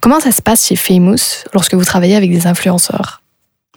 Comment 0.00 0.20
ça 0.20 0.32
se 0.32 0.42
passe 0.42 0.66
chez 0.66 0.76
Famous 0.76 1.44
lorsque 1.52 1.74
vous 1.74 1.84
travaillez 1.84 2.16
avec 2.16 2.30
des 2.30 2.46
influenceurs? 2.46 3.22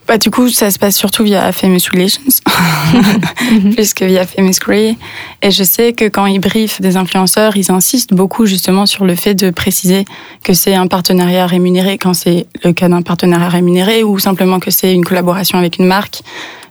Bah, 0.07 0.19
du 0.19 0.29
coup, 0.29 0.49
ça 0.49 0.69
se 0.69 0.77
passe 0.77 0.95
surtout 0.95 1.23
via 1.23 1.51
Famous 1.51 1.79
Relations, 1.91 2.21
plus 3.73 3.95
que 3.95 4.05
via 4.05 4.27
Famous 4.27 4.53
Grey. 4.61 4.97
Et 5.41 5.49
je 5.49 5.63
sais 5.63 5.93
que 5.93 6.05
quand 6.05 6.27
ils 6.27 6.39
briefent 6.39 6.79
des 6.79 6.95
influenceurs, 6.95 7.57
ils 7.57 7.71
insistent 7.71 8.13
beaucoup 8.13 8.45
justement 8.45 8.85
sur 8.85 9.03
le 9.03 9.15
fait 9.15 9.33
de 9.33 9.49
préciser 9.49 10.05
que 10.43 10.53
c'est 10.53 10.75
un 10.75 10.85
partenariat 10.85 11.47
rémunéré 11.47 11.97
quand 11.97 12.13
c'est 12.13 12.45
le 12.63 12.71
cas 12.71 12.87
d'un 12.87 13.01
partenariat 13.01 13.49
rémunéré 13.49 14.03
ou 14.03 14.19
simplement 14.19 14.59
que 14.59 14.69
c'est 14.69 14.93
une 14.93 15.03
collaboration 15.03 15.57
avec 15.57 15.79
une 15.79 15.87
marque. 15.87 16.21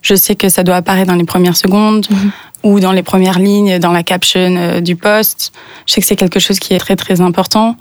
Je 0.00 0.14
sais 0.14 0.36
que 0.36 0.48
ça 0.48 0.62
doit 0.62 0.76
apparaître 0.76 1.10
dans 1.10 1.18
les 1.18 1.24
premières 1.24 1.56
secondes 1.56 2.06
ou 2.62 2.78
dans 2.78 2.92
les 2.92 3.02
premières 3.02 3.40
lignes, 3.40 3.80
dans 3.80 3.92
la 3.92 4.04
caption 4.04 4.56
euh, 4.56 4.80
du 4.80 4.94
post. 4.94 5.52
Je 5.86 5.94
sais 5.94 6.00
que 6.00 6.06
c'est 6.06 6.16
quelque 6.16 6.38
chose 6.38 6.60
qui 6.60 6.72
est 6.72 6.78
très 6.78 6.94
très 6.94 7.20
important. 7.20 7.76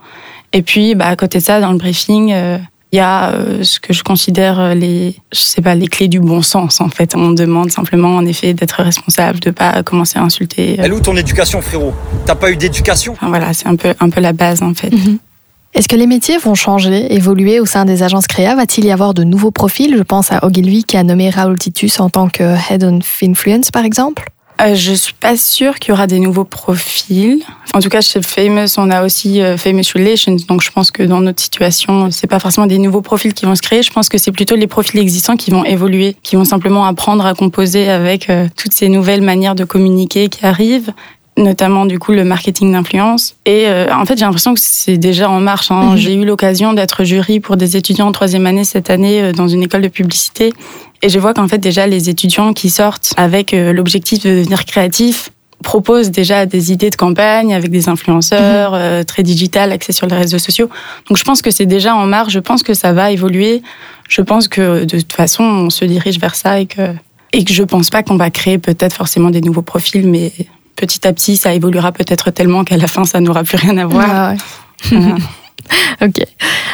Et 0.53 0.61
puis, 0.61 0.95
bah, 0.95 1.07
à 1.07 1.15
côté 1.15 1.39
de 1.39 1.43
ça, 1.43 1.59
dans 1.59 1.71
le 1.71 1.77
briefing, 1.77 2.31
euh, 2.31 2.57
il 2.91 2.97
y 2.97 2.99
a 2.99 3.31
euh, 3.31 3.63
ce 3.63 3.79
que 3.79 3.91
je 3.91 4.03
considère 4.03 4.59
euh, 4.59 4.73
les, 4.75 5.15
je 5.33 5.39
sais 5.39 5.61
pas, 5.63 5.73
les 5.73 5.87
clés 5.87 6.07
du 6.07 6.19
bon 6.19 6.43
sens. 6.43 6.79
En 6.79 6.89
fait, 6.89 7.15
on 7.15 7.31
demande 7.31 7.71
simplement, 7.71 8.15
en 8.15 8.25
effet, 8.25 8.53
d'être 8.53 8.83
responsable, 8.83 9.39
de 9.39 9.49
pas 9.49 9.81
commencer 9.81 10.19
à 10.19 10.21
insulter. 10.21 10.73
euh. 10.73 10.83
Elle 10.83 10.91
est 10.91 10.95
où 10.95 10.99
ton 10.99 11.17
éducation, 11.17 11.59
frérot? 11.61 11.93
T'as 12.27 12.35
pas 12.35 12.51
eu 12.51 12.55
d'éducation? 12.55 13.13
Enfin, 13.13 13.29
voilà, 13.29 13.51
c'est 13.53 13.67
un 13.67 13.75
peu, 13.75 13.95
un 13.99 14.09
peu 14.09 14.21
la 14.21 14.31
base, 14.33 14.61
en 14.61 14.75
fait. 14.75 14.91
Est-ce 15.73 15.87
que 15.87 15.95
les 15.95 16.05
métiers 16.05 16.37
vont 16.37 16.53
changer, 16.53 17.15
évoluer 17.15 17.59
au 17.59 17.65
sein 17.65 17.83
des 17.83 18.03
agences 18.03 18.27
créa? 18.27 18.53
Va-t-il 18.53 18.85
y 18.85 18.91
avoir 18.91 19.15
de 19.15 19.23
nouveaux 19.23 19.49
profils? 19.49 19.95
Je 19.97 20.03
pense 20.03 20.31
à 20.31 20.45
Ogilvy 20.45 20.83
qui 20.83 20.97
a 20.97 21.03
nommé 21.03 21.31
Raoul 21.31 21.57
Titus 21.57 21.99
en 21.99 22.11
tant 22.11 22.29
que 22.29 22.43
Head 22.69 22.83
of 22.83 23.17
Influence, 23.23 23.71
par 23.71 23.83
exemple. 23.83 24.29
Euh, 24.61 24.75
je 24.75 24.93
suis 24.93 25.13
pas 25.13 25.35
sûre 25.35 25.79
qu'il 25.79 25.89
y 25.89 25.91
aura 25.93 26.07
des 26.07 26.19
nouveaux 26.19 26.43
profils. 26.43 27.43
En 27.73 27.79
tout 27.79 27.89
cas, 27.89 28.01
chez 28.01 28.21
Famous, 28.21 28.77
on 28.77 28.91
a 28.91 29.03
aussi 29.03 29.41
euh, 29.41 29.57
Famous 29.57 29.83
Relations. 29.95 30.37
Donc, 30.47 30.61
je 30.61 30.71
pense 30.71 30.91
que 30.91 31.03
dans 31.03 31.21
notre 31.21 31.41
situation, 31.41 32.11
c'est 32.11 32.27
pas 32.27 32.39
forcément 32.39 32.67
des 32.67 32.77
nouveaux 32.77 33.01
profils 33.01 33.33
qui 33.33 33.45
vont 33.45 33.55
se 33.55 33.61
créer. 33.61 33.81
Je 33.81 33.91
pense 33.91 34.09
que 34.09 34.17
c'est 34.17 34.31
plutôt 34.31 34.55
les 34.55 34.67
profils 34.67 34.99
existants 34.99 35.37
qui 35.37 35.51
vont 35.51 35.65
évoluer, 35.65 36.15
qui 36.23 36.35
vont 36.35 36.45
simplement 36.45 36.85
apprendre 36.85 37.25
à 37.25 37.33
composer 37.33 37.89
avec 37.89 38.29
euh, 38.29 38.47
toutes 38.55 38.73
ces 38.73 38.89
nouvelles 38.89 39.21
manières 39.21 39.55
de 39.55 39.63
communiquer 39.63 40.29
qui 40.29 40.45
arrivent 40.45 40.93
notamment 41.37 41.85
du 41.85 41.99
coup 41.99 42.11
le 42.11 42.23
marketing 42.23 42.71
d'influence. 42.71 43.35
Et 43.45 43.67
euh, 43.67 43.87
en 43.93 44.05
fait, 44.05 44.17
j'ai 44.17 44.25
l'impression 44.25 44.53
que 44.53 44.59
c'est 44.61 44.97
déjà 44.97 45.29
en 45.29 45.39
marche. 45.39 45.71
Hein. 45.71 45.91
Mhm. 45.91 45.97
J'ai 45.97 46.13
eu 46.13 46.25
l'occasion 46.25 46.73
d'être 46.73 47.03
jury 47.03 47.39
pour 47.39 47.57
des 47.57 47.77
étudiants 47.77 48.07
en 48.07 48.11
troisième 48.11 48.45
année 48.45 48.63
cette 48.63 48.89
année 48.89 49.21
euh, 49.21 49.31
dans 49.31 49.47
une 49.47 49.63
école 49.63 49.81
de 49.81 49.87
publicité. 49.87 50.53
Et 51.01 51.09
je 51.09 51.19
vois 51.19 51.33
qu'en 51.33 51.47
fait 51.47 51.57
déjà 51.57 51.85
les 51.85 52.09
étudiants 52.09 52.53
qui 52.53 52.69
sortent 52.69 53.13
avec 53.17 53.53
euh, 53.53 53.73
l'objectif 53.73 54.23
de 54.23 54.39
devenir 54.39 54.65
créatifs 54.65 55.31
proposent 55.63 56.11
déjà 56.11 56.45
des 56.45 56.71
idées 56.71 56.89
de 56.89 56.95
campagne 56.95 57.53
avec 57.53 57.71
des 57.71 57.89
influenceurs 57.89 58.73
euh, 58.73 59.03
très 59.03 59.23
digital, 59.23 59.71
axés 59.71 59.93
sur 59.93 60.07
les 60.07 60.15
réseaux 60.15 60.37
sociaux. 60.37 60.69
Donc 61.09 61.17
je 61.17 61.23
pense 61.23 61.41
que 61.41 61.51
c'est 61.51 61.65
déjà 61.65 61.95
en 61.95 62.05
marche. 62.05 62.31
Je 62.31 62.39
pense 62.39 62.63
que 62.63 62.73
ça 62.73 62.93
va 62.93 63.11
évoluer. 63.11 63.63
Je 64.07 64.21
pense 64.21 64.47
que 64.47 64.85
de 64.85 64.99
toute 64.99 65.13
façon, 65.13 65.43
on 65.43 65.69
se 65.69 65.85
dirige 65.85 66.19
vers 66.19 66.35
ça 66.35 66.59
et 66.59 66.67
que 66.67 66.93
et 67.35 67.43
que 67.43 67.53
je 67.53 67.63
pense 67.63 67.89
pas 67.89 68.03
qu'on 68.03 68.15
va 68.15 68.29
créer 68.29 68.59
peut-être 68.59 68.93
forcément 68.93 69.31
des 69.31 69.41
nouveaux 69.41 69.63
profils, 69.63 70.07
mais 70.07 70.31
petit 70.75 71.07
à 71.07 71.13
petit, 71.13 71.37
ça 71.37 71.53
évoluera 71.53 71.91
peut-être 71.91 72.31
tellement 72.31 72.63
qu'à 72.63 72.77
la 72.77 72.87
fin, 72.87 73.05
ça 73.05 73.19
n'aura 73.19 73.43
plus 73.43 73.57
rien 73.57 73.77
à 73.77 73.85
voir. 73.85 74.07
Ah 74.09 74.33
ouais. 74.91 75.13
Ok. 76.01 76.21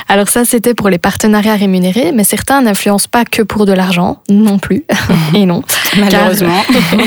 Alors 0.07 0.29
ça, 0.29 0.43
c'était 0.45 0.73
pour 0.73 0.89
les 0.89 0.97
partenariats 0.97 1.55
rémunérés, 1.55 2.11
mais 2.11 2.23
certains 2.23 2.61
n'influencent 2.61 3.07
pas 3.09 3.25
que 3.25 3.43
pour 3.43 3.65
de 3.65 3.73
l'argent, 3.73 4.17
non 4.29 4.57
plus. 4.57 4.85
Et 5.35 5.45
non. 5.45 5.61
Malheureusement. 5.97 6.63
Car, 6.67 6.99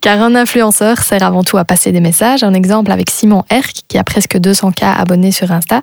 car 0.00 0.22
un 0.22 0.34
influenceur 0.36 0.98
sert 0.98 1.24
avant 1.24 1.42
tout 1.42 1.58
à 1.58 1.64
passer 1.64 1.90
des 1.90 2.00
messages. 2.00 2.44
Un 2.44 2.54
exemple 2.54 2.92
avec 2.92 3.10
Simon 3.10 3.42
Herc, 3.50 3.82
qui 3.88 3.98
a 3.98 4.04
presque 4.04 4.36
200K 4.36 4.84
abonnés 4.96 5.32
sur 5.32 5.50
Insta, 5.50 5.82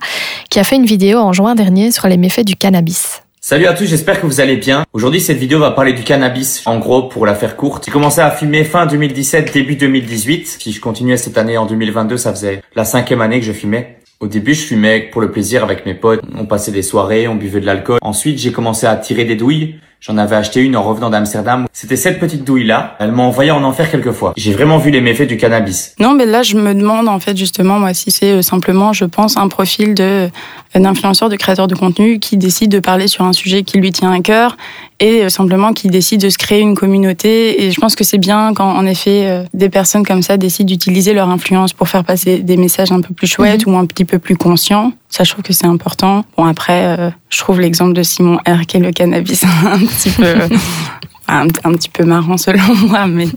qui 0.49 0.59
a 0.59 0.63
fait 0.63 0.77
une 0.77 0.85
vidéo 0.85 1.19
en 1.19 1.33
juin 1.33 1.55
dernier 1.55 1.91
sur 1.91 2.07
les 2.07 2.17
méfaits 2.17 2.45
du 2.45 2.55
cannabis. 2.55 3.22
Salut 3.45 3.65
à 3.65 3.73
tous, 3.73 3.87
j'espère 3.87 4.21
que 4.21 4.25
vous 4.25 4.39
allez 4.39 4.55
bien. 4.55 4.85
Aujourd'hui, 4.93 5.19
cette 5.19 5.37
vidéo 5.37 5.59
va 5.59 5.71
parler 5.71 5.91
du 5.91 6.05
cannabis. 6.05 6.65
En 6.65 6.79
gros, 6.79 7.09
pour 7.09 7.25
la 7.25 7.35
faire 7.35 7.57
courte, 7.57 7.83
j'ai 7.83 7.91
commencé 7.91 8.21
à 8.21 8.31
fumer 8.31 8.63
fin 8.63 8.85
2017, 8.85 9.51
début 9.51 9.75
2018. 9.75 10.47
Si 10.47 10.71
je 10.71 10.79
continuais 10.79 11.17
cette 11.17 11.37
année 11.37 11.57
en 11.57 11.65
2022, 11.65 12.15
ça 12.15 12.31
faisait 12.31 12.61
la 12.73 12.85
cinquième 12.85 13.19
année 13.19 13.41
que 13.41 13.45
je 13.45 13.51
fumais. 13.51 13.97
Au 14.21 14.27
début, 14.27 14.53
je 14.53 14.61
fumais 14.61 15.09
pour 15.11 15.19
le 15.19 15.29
plaisir 15.29 15.61
avec 15.61 15.85
mes 15.85 15.93
potes. 15.93 16.21
On 16.33 16.45
passait 16.45 16.71
des 16.71 16.83
soirées, 16.83 17.27
on 17.27 17.35
buvait 17.35 17.59
de 17.59 17.65
l'alcool. 17.65 17.99
Ensuite, 18.01 18.39
j'ai 18.39 18.53
commencé 18.53 18.87
à 18.87 18.95
tirer 18.95 19.25
des 19.25 19.35
douilles. 19.35 19.75
J'en 20.05 20.17
avais 20.17 20.35
acheté 20.35 20.59
une 20.59 20.75
en 20.75 20.83
revenant 20.83 21.09
d'Amsterdam. 21.09 21.65
C'était 21.71 21.95
cette 21.95 22.19
petite 22.19 22.43
douille-là. 22.43 22.97
Elle 22.99 23.13
m'a 23.13 23.23
envoyé 23.23 23.51
en 23.51 23.63
enfer 23.63 23.89
quelques 23.89 24.11
fois. 24.11 24.33
J'ai 24.35 24.51
vraiment 24.51 24.77
vu 24.77 24.91
les 24.91 24.99
méfaits 24.99 25.29
du 25.29 25.37
cannabis. 25.37 25.95
Non, 25.97 26.13
mais 26.13 26.25
là, 26.25 26.43
je 26.43 26.57
me 26.57 26.73
demande 26.73 27.07
en 27.07 27.21
fait 27.21 27.37
justement, 27.37 27.79
moi, 27.79 27.93
si 27.93 28.11
c'est 28.11 28.33
euh, 28.33 28.41
simplement, 28.41 28.91
je 28.91 29.05
pense, 29.05 29.37
un 29.37 29.47
profil 29.47 29.93
de 29.93 30.29
un 30.75 30.83
influenceur, 30.83 31.29
de 31.29 31.37
créateur 31.37 31.67
de 31.67 31.75
contenu 31.75 32.19
qui 32.19 32.35
décide 32.35 32.69
de 32.69 32.79
parler 32.79 33.07
sur 33.07 33.23
un 33.23 33.31
sujet 33.31 33.63
qui 33.63 33.77
lui 33.77 33.93
tient 33.93 34.11
à 34.11 34.19
cœur 34.19 34.57
et 35.03 35.23
euh, 35.25 35.29
simplement 35.29 35.73
qui 35.73 35.89
décide 35.89 36.21
de 36.21 36.29
se 36.29 36.37
créer 36.37 36.61
une 36.61 36.75
communauté. 36.75 37.63
Et 37.65 37.71
je 37.71 37.79
pense 37.79 37.95
que 37.95 38.05
c'est 38.05 38.17
bien 38.17 38.53
quand, 38.53 38.71
en 38.71 38.85
effet, 38.85 39.25
euh, 39.27 39.43
des 39.53 39.69
personnes 39.69 40.05
comme 40.05 40.21
ça 40.21 40.37
décident 40.37 40.67
d'utiliser 40.67 41.13
leur 41.13 41.27
influence 41.29 41.73
pour 41.73 41.89
faire 41.89 42.05
passer 42.05 42.39
des 42.39 42.55
messages 42.55 42.91
un 42.93 43.01
peu 43.01 43.13
plus 43.13 43.27
chouettes 43.27 43.65
ou 43.65 43.75
un 43.75 43.85
petit 43.85 44.05
peu 44.05 44.17
plus 44.17 44.37
conscients. 44.37 44.93
Ça, 45.09 45.25
je 45.25 45.31
trouve 45.33 45.43
que 45.43 45.51
c'est 45.51 45.65
important. 45.67 46.23
Bon, 46.37 46.45
après, 46.45 46.85
euh, 46.97 47.09
je 47.29 47.37
trouve 47.39 47.59
l'exemple 47.59 47.91
de 47.93 48.01
Simon 48.03 48.39
Herc 48.45 48.73
et 48.75 48.79
le 48.79 48.91
cannabis 48.91 49.43
un 49.65 49.79
petit 49.79 50.09
peu, 50.11 50.35
un, 51.27 51.47
un 51.65 51.71
petit 51.73 51.89
peu 51.89 52.05
marrant 52.05 52.37
selon 52.37 52.73
moi, 52.87 53.05
mais, 53.07 53.27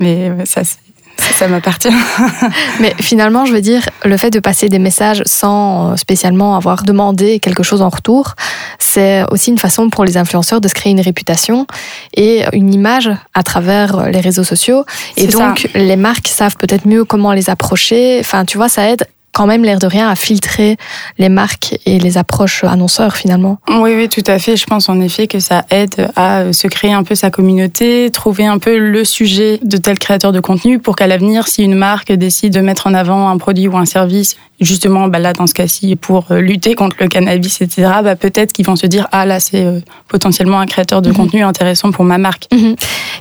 mais 0.00 0.32
ça, 0.46 0.64
c'est- 0.64 0.78
ça, 1.18 1.32
ça 1.38 1.48
m'appartient. 1.48 1.88
Mais 2.80 2.94
finalement, 3.00 3.46
je 3.46 3.52
veux 3.52 3.60
dire, 3.60 3.82
le 4.04 4.16
fait 4.16 4.30
de 4.30 4.40
passer 4.40 4.68
des 4.68 4.78
messages 4.78 5.22
sans 5.26 5.92
euh, 5.92 5.96
spécialement 5.96 6.56
avoir 6.56 6.82
demandé 6.82 7.40
quelque 7.40 7.62
chose 7.62 7.82
en 7.82 7.88
retour, 7.88 8.34
c'est 8.78 9.24
aussi 9.30 9.50
une 9.50 9.58
façon 9.58 9.90
pour 9.90 10.04
les 10.04 10.16
influenceurs 10.16 10.60
de 10.60 10.68
se 10.68 10.74
créer 10.74 10.92
une 10.92 11.00
réputation 11.00 11.66
et 12.14 12.44
une 12.52 12.72
image 12.72 13.10
à 13.34 13.42
travers 13.42 14.08
les 14.08 14.20
réseaux 14.20 14.44
sociaux. 14.44 14.84
Et 15.16 15.30
ça. 15.30 15.38
donc, 15.38 15.68
les 15.74 15.96
marques 15.96 16.28
savent 16.28 16.56
peut-être 16.56 16.86
mieux 16.86 17.04
comment 17.04 17.32
les 17.32 17.50
approcher. 17.50 18.18
Enfin, 18.20 18.44
tu 18.44 18.56
vois, 18.56 18.68
ça 18.68 18.88
aide 18.88 19.06
quand 19.36 19.46
même 19.46 19.64
l'air 19.64 19.78
de 19.78 19.86
rien 19.86 20.08
à 20.08 20.14
filtrer 20.14 20.78
les 21.18 21.28
marques 21.28 21.78
et 21.84 21.98
les 21.98 22.16
approches 22.16 22.64
annonceurs 22.64 23.16
finalement. 23.16 23.58
Oui, 23.68 23.92
oui, 23.94 24.08
tout 24.08 24.24
à 24.26 24.38
fait. 24.38 24.56
Je 24.56 24.64
pense 24.64 24.88
en 24.88 24.98
effet 24.98 25.26
que 25.26 25.40
ça 25.40 25.66
aide 25.68 26.10
à 26.16 26.38
euh, 26.38 26.52
se 26.54 26.66
créer 26.68 26.94
un 26.94 27.02
peu 27.02 27.14
sa 27.14 27.30
communauté, 27.30 28.10
trouver 28.10 28.46
un 28.46 28.58
peu 28.58 28.78
le 28.78 29.04
sujet 29.04 29.60
de 29.62 29.76
tel 29.76 29.98
créateur 29.98 30.32
de 30.32 30.40
contenu 30.40 30.78
pour 30.78 30.96
qu'à 30.96 31.06
l'avenir, 31.06 31.48
si 31.48 31.62
une 31.62 31.74
marque 31.74 32.12
décide 32.12 32.54
de 32.54 32.60
mettre 32.60 32.86
en 32.86 32.94
avant 32.94 33.28
un 33.28 33.36
produit 33.36 33.68
ou 33.68 33.76
un 33.76 33.84
service, 33.84 34.36
justement, 34.60 35.08
bah 35.08 35.18
là, 35.18 35.32
dans 35.32 35.46
ce 35.46 35.54
cas-ci, 35.54 35.96
pour 35.96 36.26
euh, 36.30 36.40
lutter 36.40 36.74
contre 36.74 36.96
le 37.00 37.08
cannabis, 37.08 37.60
etc., 37.60 37.90
bah 38.02 38.16
peut-être 38.16 38.52
qu'ils 38.52 38.66
vont 38.66 38.76
se 38.76 38.86
dire, 38.86 39.06
ah 39.12 39.26
là, 39.26 39.40
c'est 39.40 39.64
euh, 39.64 39.80
potentiellement 40.08 40.60
un 40.60 40.66
créateur 40.66 41.02
de 41.02 41.12
contenu 41.12 41.42
intéressant 41.42 41.90
pour 41.90 42.04
ma 42.04 42.18
marque. 42.18 42.48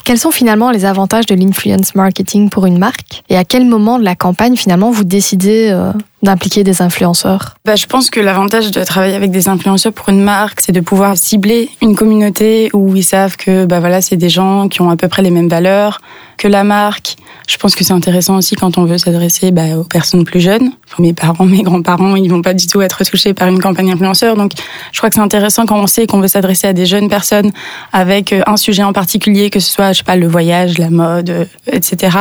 Quels 0.04 0.20
sont 0.20 0.32
finalement 0.32 0.72
les 0.72 0.86
avantages 0.86 1.26
de 1.26 1.36
l'influence 1.36 1.96
marketing 1.96 2.50
pour 2.50 2.66
une 2.66 2.78
marque? 2.78 3.24
Et 3.30 3.38
à 3.38 3.44
quel 3.44 3.66
moment 3.66 3.98
de 3.98 4.04
la 4.04 4.16
campagne 4.16 4.56
finalement 4.56 4.92
vous 4.92 5.04
décidez 5.04 5.70
euh, 5.72 5.92
d'impliquer 6.26 6.64
des 6.64 6.82
influenceurs? 6.82 7.56
Bah, 7.64 7.76
je 7.76 7.86
pense 7.86 8.10
que 8.10 8.20
l'avantage 8.20 8.72
de 8.72 8.84
travailler 8.84 9.16
avec 9.16 9.32
des 9.32 9.48
influenceurs 9.48 9.94
pour 9.94 10.10
une 10.10 10.22
marque, 10.22 10.60
c'est 10.62 10.74
de 10.74 10.82
pouvoir 10.82 11.18
cibler 11.18 11.70
une 11.82 11.96
communauté 11.96 12.70
où 12.74 12.96
ils 12.96 13.04
savent 13.04 13.38
que 13.38 13.66
bah 13.66 13.80
voilà, 13.80 14.02
c'est 14.02 14.18
des 14.18 14.30
gens 14.30 14.68
qui 14.68 14.82
ont 14.82 14.90
à 14.90 14.98
peu 14.98 15.08
près 15.08 15.22
les 15.22 15.32
mêmes 15.32 15.48
valeurs 15.48 16.02
que 16.38 16.48
la 16.48 16.64
marque. 16.64 17.16
Je 17.48 17.58
pense 17.58 17.76
que 17.76 17.84
c'est 17.84 17.94
intéressant 17.94 18.38
aussi 18.38 18.56
quand 18.56 18.78
on 18.78 18.86
veut 18.86 18.98
s'adresser 18.98 19.52
bah, 19.52 19.78
aux 19.78 19.84
personnes 19.84 20.26
plus 20.26 20.40
jeunes. 20.40 20.72
Mes 21.00 21.14
parents, 21.14 21.46
mes 21.56 21.62
grands-parents, 21.62 22.16
ils 22.16 22.30
vont 22.30 22.42
pas 22.42 22.54
du 22.54 22.68
tout 22.68 22.82
être 22.82 23.04
touchés 23.04 23.34
par 23.34 23.48
une 23.48 23.60
campagne 23.60 23.92
influenceur. 23.92 24.36
Donc, 24.36 24.52
je 24.92 24.98
crois 24.98 25.10
que 25.10 25.16
c'est 25.16 25.22
intéressant 25.22 25.66
quand 25.66 25.80
on 25.80 25.88
sait 25.88 26.08
qu'on 26.08 26.20
veut 26.20 26.28
s'adresser 26.28 26.68
à 26.68 26.74
des 26.74 26.86
jeunes 26.86 27.08
personnes 27.08 27.52
avec 27.94 28.34
euh, 28.34 28.42
un 28.48 28.58
sujet 28.58 28.84
en 28.84 28.94
particulier, 28.94 29.50
que 29.50 29.60
ce 29.60 29.72
soit, 29.72 29.94
je 29.94 30.00
sais 30.00 30.04
pas, 30.04 30.16
le 30.16 30.28
voyage, 30.28 30.78
la 30.78 30.90
mode, 30.90 31.30
euh, 31.30 31.46
etc. 31.72 32.18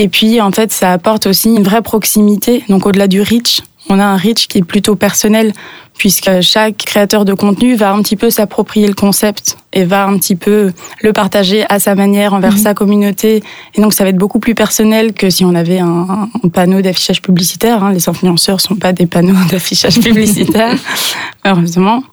Et 0.00 0.08
puis, 0.08 0.40
en 0.40 0.52
fait, 0.52 0.72
ça 0.72 0.92
apporte 0.92 1.26
aussi 1.26 1.48
une 1.48 1.64
vraie 1.64 1.82
proximité. 1.82 2.62
Donc, 2.68 2.86
au-delà 2.86 3.08
du 3.08 3.20
reach, 3.20 3.62
on 3.90 3.98
a 3.98 4.04
un 4.04 4.16
reach 4.16 4.46
qui 4.46 4.58
est 4.58 4.62
plutôt 4.62 4.94
personnel, 4.94 5.52
puisque 5.96 6.40
chaque 6.40 6.76
créateur 6.76 7.24
de 7.24 7.34
contenu 7.34 7.74
va 7.74 7.90
un 7.90 8.00
petit 8.02 8.14
peu 8.14 8.30
s'approprier 8.30 8.86
le 8.86 8.94
concept 8.94 9.56
et 9.72 9.84
va 9.84 10.06
un 10.06 10.16
petit 10.16 10.36
peu 10.36 10.72
le 11.02 11.12
partager 11.12 11.64
à 11.68 11.80
sa 11.80 11.96
manière 11.96 12.32
envers 12.32 12.56
sa 12.56 12.74
communauté. 12.74 13.42
Et 13.74 13.80
donc, 13.80 13.92
ça 13.92 14.04
va 14.04 14.10
être 14.10 14.16
beaucoup 14.16 14.38
plus 14.38 14.54
personnel 14.54 15.14
que 15.14 15.30
si 15.30 15.44
on 15.44 15.56
avait 15.56 15.80
un, 15.80 16.28
un 16.44 16.48
panneau 16.48 16.80
d'affichage 16.80 17.20
publicitaire. 17.20 17.82
hein. 17.82 17.92
Les 17.92 18.08
influenceurs 18.08 18.60
sont 18.60 18.76
pas 18.76 18.92
des 18.92 19.06
panneaux 19.06 19.34
d'affichage 19.50 19.98
publicitaire, 19.98 20.76
heureusement. 21.44 22.04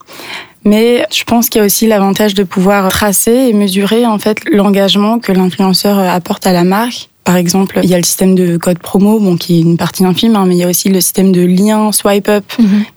Mais 0.63 1.05
je 1.13 1.23
pense 1.23 1.49
qu'il 1.49 1.59
y 1.59 1.61
a 1.61 1.65
aussi 1.67 1.85
l'avantage 1.85 2.33
de 2.33 2.41
pouvoir 2.41 2.89
tracer 2.89 3.49
et 3.49 3.53
mesurer 3.53 4.07
en 4.07 4.17
fait 4.17 4.39
l'engagement 4.51 5.19
que 5.19 5.31
l'influenceur 5.31 5.99
apporte 5.99 6.47
à 6.47 6.51
la 6.51 6.63
marque. 6.63 7.09
Par 7.25 7.35
exemple, 7.37 7.79
il 7.83 7.89
y 7.89 7.93
a 7.95 7.97
le 7.97 8.03
système 8.03 8.35
de 8.35 8.55
code 8.57 8.77
promo, 8.77 9.19
bon, 9.19 9.35
qui 9.35 9.57
est 9.57 9.61
une 9.61 9.77
partie 9.77 10.05
infime, 10.05 10.35
hein, 10.35 10.45
mais 10.47 10.55
il 10.55 10.59
y 10.59 10.63
a 10.63 10.69
aussi 10.69 10.89
le 10.89 11.01
système 11.01 11.31
de 11.31 11.41
liens 11.43 11.91
swipe 11.91 12.29
up 12.29 12.45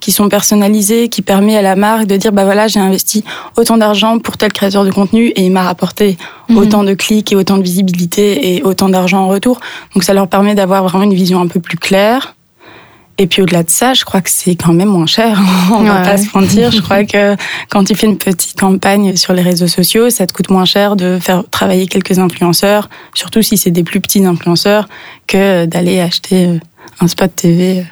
qui 0.01 0.13
sont 0.13 0.29
personnalisés, 0.29 1.09
qui 1.09 1.23
permet 1.23 1.57
à 1.57 1.63
la 1.63 1.77
marque 1.77 2.07
de 2.07 2.15
dire, 2.17 2.31
bah 2.33 2.45
voilà, 2.45 2.69
j'ai 2.69 2.79
investi 2.79 3.25
autant 3.57 3.79
d'argent 3.79 4.19
pour 4.19 4.37
tel 4.37 4.53
créateur 4.53 4.85
de 4.85 4.91
contenu 4.91 5.29
et 5.29 5.47
il 5.47 5.51
m'a 5.51 5.63
rapporté 5.63 6.19
Mhm. 6.51 6.57
autant 6.59 6.85
de 6.85 6.95
clics 6.95 7.31
et 7.33 7.37
autant 7.37 7.59
de 7.59 7.63
visibilité 7.63 8.55
et 8.55 8.63
autant 8.63 8.89
d'argent 8.89 9.21
en 9.25 9.29
retour. 9.29 9.61
Donc 9.95 10.03
ça 10.05 10.15
leur 10.15 10.29
permet 10.29 10.55
d'avoir 10.55 10.87
vraiment 10.89 11.05
une 11.05 11.15
vision 11.15 11.41
un 11.41 11.47
peu 11.47 11.61
plus 11.61 11.77
claire. 11.79 12.35
Et 13.21 13.27
puis 13.27 13.43
au-delà 13.43 13.65
de 13.65 13.71
ça, 13.71 13.95
je 13.95 14.05
crois 14.05 14.21
que 14.21 14.31
c'est 14.31 14.55
quand 14.55 14.73
même 14.73 14.89
moins 14.89 15.07
cher. 15.07 15.41
On 15.73 15.83
va 15.83 16.01
pas 16.01 16.17
se 16.17 16.27
mentir. 16.37 16.71
Je 16.71 16.81
crois 16.81 17.05
que 17.05 17.35
quand 17.69 17.83
tu 17.85 17.95
fais 17.97 18.07
une 18.07 18.17
petite 18.17 18.59
campagne 18.59 19.17
sur 19.17 19.33
les 19.33 19.43
réseaux 19.43 19.67
sociaux, 19.67 20.09
ça 20.09 20.27
te 20.27 20.33
coûte 20.33 20.51
moins 20.51 20.65
cher 20.65 20.95
de 20.95 21.19
faire 21.21 21.43
travailler 21.51 21.89
quelques 21.89 22.21
influenceurs, 22.21 22.89
surtout 23.15 23.43
si 23.43 23.57
c'est 23.57 23.73
des 23.73 23.83
plus 23.83 24.01
petits 24.01 24.25
influenceurs, 24.25 24.89
que 25.27 25.67
d'aller 25.67 26.01
acheter 26.01 26.47
euh, 26.47 26.59
un 27.01 27.09
spot 27.09 27.35
TV. 27.35 27.85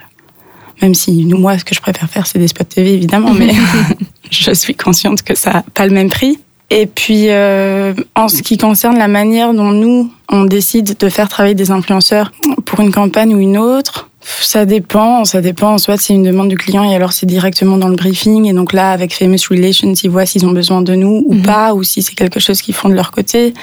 Même 0.81 0.95
si 0.95 1.25
nous, 1.25 1.39
moi, 1.39 1.59
ce 1.59 1.65
que 1.65 1.75
je 1.75 1.81
préfère 1.81 2.09
faire, 2.09 2.27
c'est 2.27 2.39
des 2.39 2.49
spots 2.49 2.65
TV, 2.65 2.95
évidemment, 2.95 3.33
mais 3.33 3.53
je 4.31 4.53
suis 4.53 4.75
consciente 4.75 5.23
que 5.23 5.35
ça 5.35 5.53
n'a 5.53 5.65
pas 5.75 5.87
le 5.87 5.93
même 5.93 6.11
prix. 6.11 6.39
Et 6.71 6.87
puis, 6.87 7.31
euh, 7.31 7.95
en 8.15 8.29
ce 8.29 8.43
qui 8.43 8.59
concerne 8.59 8.99
la 8.99 9.09
manière 9.09 9.55
dont 9.55 9.71
nous, 9.71 10.11
on 10.29 10.45
décide 10.45 10.97
de 10.99 11.09
faire 11.09 11.29
travailler 11.29 11.55
des 11.55 11.71
influenceurs 11.71 12.33
pour 12.65 12.81
une 12.81 12.91
campagne 12.91 13.35
ou 13.35 13.39
une 13.39 13.57
autre, 13.57 14.11
ça 14.29 14.65
dépend, 14.67 15.25
ça 15.25 15.41
dépend. 15.41 15.79
Soit 15.79 15.97
c'est 15.99 16.15
une 16.15 16.23
demande 16.25 16.49
du 16.49 16.57
client 16.57 16.85
et 16.85 16.95
alors 16.95 17.13
c'est 17.13 17.27
directement 17.27 17.77
dans 17.77 17.89
le 17.89 17.97
briefing. 17.97 18.47
Et 18.47 18.53
donc 18.53 18.73
là, 18.73 18.91
avec 18.91 19.15
Famous 19.15 19.37
Relations, 19.51 19.93
ils 19.95 20.11
voient 20.11 20.27
s'ils 20.27 20.45
ont 20.47 20.53
besoin 20.53 20.83
de 20.83 20.95
nous 20.95 21.23
ou 21.27 21.35
pas, 21.37 21.75
ou 21.75 21.83
si 21.83 22.03
c'est 22.03 22.15
quelque 22.15 22.41
chose 22.41 22.61
qu'ils 22.63 22.75
font 22.75 22.89
de 22.89 22.95
leur 22.95 23.11
côté. 23.13 23.55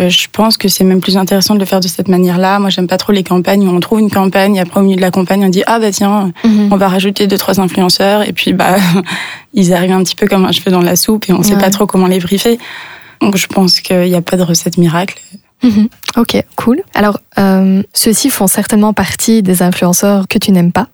Euh, 0.00 0.08
Je 0.08 0.26
pense 0.32 0.56
que 0.56 0.68
c'est 0.68 0.84
même 0.84 1.00
plus 1.00 1.16
intéressant 1.16 1.54
de 1.54 1.60
le 1.60 1.66
faire 1.66 1.80
de 1.80 1.86
cette 1.86 2.08
manière-là. 2.08 2.58
Moi, 2.58 2.70
j'aime 2.70 2.86
pas 2.88 2.96
trop 2.96 3.12
les 3.12 3.22
campagnes 3.22 3.68
où 3.68 3.70
on 3.70 3.78
trouve 3.80 4.00
une 4.00 4.10
campagne, 4.10 4.56
et 4.56 4.60
après 4.60 4.80
au 4.80 4.82
milieu 4.82 4.96
de 4.96 5.02
la 5.02 5.10
campagne, 5.10 5.44
on 5.44 5.48
dit 5.50 5.62
ah 5.66 5.78
bah 5.78 5.92
tiens, 5.92 6.32
on 6.44 6.76
va 6.76 6.88
rajouter 6.88 7.26
deux 7.26 7.38
trois 7.38 7.60
influenceurs, 7.60 8.26
et 8.26 8.32
puis 8.32 8.52
bah 8.54 8.76
ils 9.54 9.72
arrivent 9.74 9.92
un 9.92 10.02
petit 10.02 10.16
peu 10.16 10.26
comme 10.26 10.44
un 10.46 10.52
cheveu 10.52 10.70
dans 10.70 10.80
la 10.82 10.96
soupe 10.96 11.28
et 11.28 11.32
on 11.32 11.42
sait 11.42 11.54
Ouais. 11.54 11.60
pas 11.60 11.70
trop 11.70 11.86
comment 11.86 12.06
les 12.06 12.18
briefer. 12.18 12.58
Donc 13.20 13.36
je 13.36 13.46
pense 13.46 13.80
qu'il 13.80 14.00
n'y 14.00 14.14
a 14.16 14.22
pas 14.22 14.36
de 14.36 14.42
recette 14.42 14.78
miracle. 14.78 15.16
Mhm. 15.62 15.88
Ok, 16.16 16.42
cool. 16.56 16.82
Alors, 16.94 17.20
euh, 17.38 17.82
ceux-ci 17.94 18.30
font 18.30 18.46
certainement 18.46 18.92
partie 18.92 19.42
des 19.42 19.62
influenceurs 19.62 20.26
que 20.28 20.38
tu 20.38 20.50
n'aimes 20.50 20.72
pas. 20.72 20.88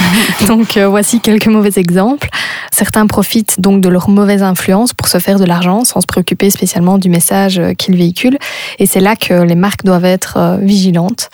donc, 0.48 0.76
euh, 0.76 0.88
voici 0.88 1.20
quelques 1.20 1.46
mauvais 1.46 1.72
exemples. 1.76 2.28
Certains 2.72 3.06
profitent 3.06 3.60
donc 3.60 3.80
de 3.80 3.88
leur 3.88 4.08
mauvaise 4.08 4.42
influence 4.42 4.94
pour 4.94 5.06
se 5.08 5.18
faire 5.18 5.38
de 5.38 5.44
l'argent 5.44 5.84
sans 5.84 6.00
se 6.00 6.06
préoccuper 6.06 6.50
spécialement 6.50 6.98
du 6.98 7.08
message 7.08 7.58
euh, 7.58 7.74
qu'ils 7.74 7.96
véhiculent. 7.96 8.38
Et 8.78 8.86
c'est 8.86 9.00
là 9.00 9.14
que 9.14 9.34
les 9.42 9.54
marques 9.54 9.84
doivent 9.84 10.04
être 10.04 10.38
euh, 10.38 10.56
vigilantes. 10.56 11.30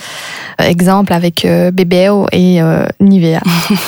Exemple 0.59 1.12
avec 1.12 1.44
euh, 1.44 1.70
BBO 1.70 2.26
et 2.32 2.61
euh, 2.61 2.85
Nivea. 3.00 3.40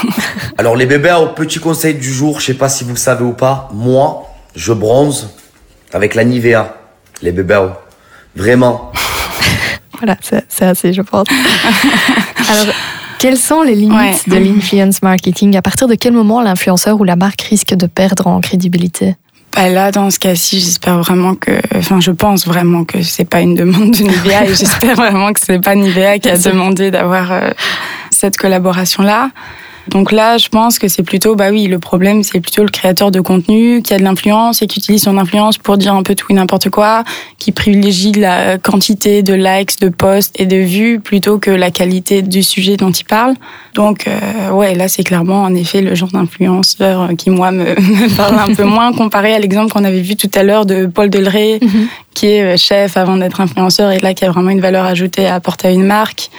Alors 0.58 0.76
les 0.76 0.86
bébés, 0.86 1.16
au 1.20 1.26
petit 1.28 1.58
conseil 1.58 1.94
du 1.94 2.10
jour, 2.12 2.40
je 2.40 2.46
sais 2.46 2.54
pas 2.54 2.68
si 2.68 2.84
vous 2.84 2.90
le 2.90 2.96
savez 2.96 3.24
ou 3.24 3.32
pas, 3.32 3.68
moi, 3.74 4.22
je 4.56 4.72
bronze 4.72 5.30
avec 5.92 6.14
la 6.14 6.24
Nivea. 6.24 6.76
Les 7.20 7.32
bébés, 7.32 7.66
vraiment. 8.36 8.92
Voilà, 9.98 10.16
c'est 10.48 10.64
assez, 10.64 10.92
je 10.92 11.00
pense. 11.00 11.28
Alors, 12.50 12.74
quelles 13.20 13.36
sont 13.36 13.62
les 13.62 13.76
limites 13.76 14.28
de 14.28 14.36
l'influence 14.36 15.00
marketing? 15.00 15.56
À 15.56 15.62
partir 15.62 15.86
de 15.86 15.94
quel 15.94 16.12
moment 16.12 16.42
l'influenceur 16.42 17.00
ou 17.00 17.04
la 17.04 17.14
marque 17.14 17.42
risque 17.42 17.74
de 17.74 17.86
perdre 17.86 18.26
en 18.26 18.40
crédibilité? 18.40 19.14
Bah 19.54 19.68
là, 19.68 19.92
dans 19.92 20.10
ce 20.10 20.18
cas-ci, 20.18 20.58
j'espère 20.58 20.98
vraiment 20.98 21.36
que, 21.36 21.52
enfin, 21.76 22.00
je 22.00 22.10
pense 22.10 22.46
vraiment 22.48 22.84
que 22.84 23.02
c'est 23.02 23.26
pas 23.26 23.42
une 23.42 23.54
demande 23.54 23.92
de 23.92 24.02
Nivea 24.02 24.44
et 24.46 24.54
j'espère 24.54 24.96
vraiment 24.96 25.32
que 25.32 25.40
c'est 25.40 25.60
pas 25.60 25.76
Nivea 25.76 26.18
qui 26.18 26.30
a 26.30 26.38
demandé 26.50 26.90
d'avoir 26.90 27.30
euh, 27.30 27.50
cette 28.10 28.36
collaboration-là. 28.38 29.30
Donc 29.88 30.12
là, 30.12 30.38
je 30.38 30.48
pense 30.48 30.78
que 30.78 30.88
c'est 30.88 31.02
plutôt, 31.02 31.34
bah 31.34 31.50
oui, 31.50 31.66
le 31.66 31.78
problème, 31.78 32.22
c'est 32.22 32.40
plutôt 32.40 32.62
le 32.62 32.70
créateur 32.70 33.10
de 33.10 33.20
contenu 33.20 33.82
qui 33.82 33.92
a 33.92 33.98
de 33.98 34.04
l'influence 34.04 34.62
et 34.62 34.66
qui 34.66 34.78
utilise 34.78 35.02
son 35.02 35.18
influence 35.18 35.58
pour 35.58 35.76
dire 35.76 35.94
un 35.94 36.02
peu 36.02 36.14
tout 36.14 36.26
et 36.30 36.34
n'importe 36.34 36.70
quoi, 36.70 37.04
qui 37.38 37.52
privilégie 37.52 38.12
la 38.12 38.58
quantité 38.58 39.22
de 39.22 39.34
likes, 39.34 39.80
de 39.80 39.88
posts 39.88 40.38
et 40.40 40.46
de 40.46 40.56
vues 40.56 41.00
plutôt 41.00 41.38
que 41.38 41.50
la 41.50 41.70
qualité 41.70 42.22
du 42.22 42.42
sujet 42.42 42.76
dont 42.76 42.90
il 42.90 43.04
parle. 43.04 43.34
Donc, 43.74 44.06
euh, 44.06 44.50
ouais, 44.50 44.74
là, 44.74 44.88
c'est 44.88 45.02
clairement, 45.02 45.42
en 45.42 45.54
effet, 45.54 45.80
le 45.80 45.94
genre 45.94 46.10
d'influenceur 46.10 47.10
qui, 47.18 47.30
moi, 47.30 47.50
me, 47.52 48.16
parle 48.16 48.38
un 48.38 48.54
peu 48.54 48.64
moins 48.64 48.92
comparé 48.92 49.34
à 49.34 49.38
l'exemple 49.38 49.72
qu'on 49.72 49.84
avait 49.84 50.00
vu 50.00 50.16
tout 50.16 50.30
à 50.34 50.42
l'heure 50.42 50.66
de 50.66 50.86
Paul 50.86 51.10
Delray, 51.10 51.58
mhm. 51.60 51.88
qui 52.14 52.26
est 52.26 52.54
euh, 52.54 52.56
chef 52.56 52.96
avant 52.96 53.16
d'être 53.16 53.40
influenceur 53.40 53.90
et 53.90 53.98
là, 53.98 54.14
qui 54.14 54.24
a 54.24 54.30
vraiment 54.30 54.50
une 54.50 54.60
valeur 54.60 54.84
ajoutée 54.84 55.26
à 55.26 55.34
apporter 55.34 55.68
à 55.68 55.70
une 55.72 55.84
marque. 55.84 56.30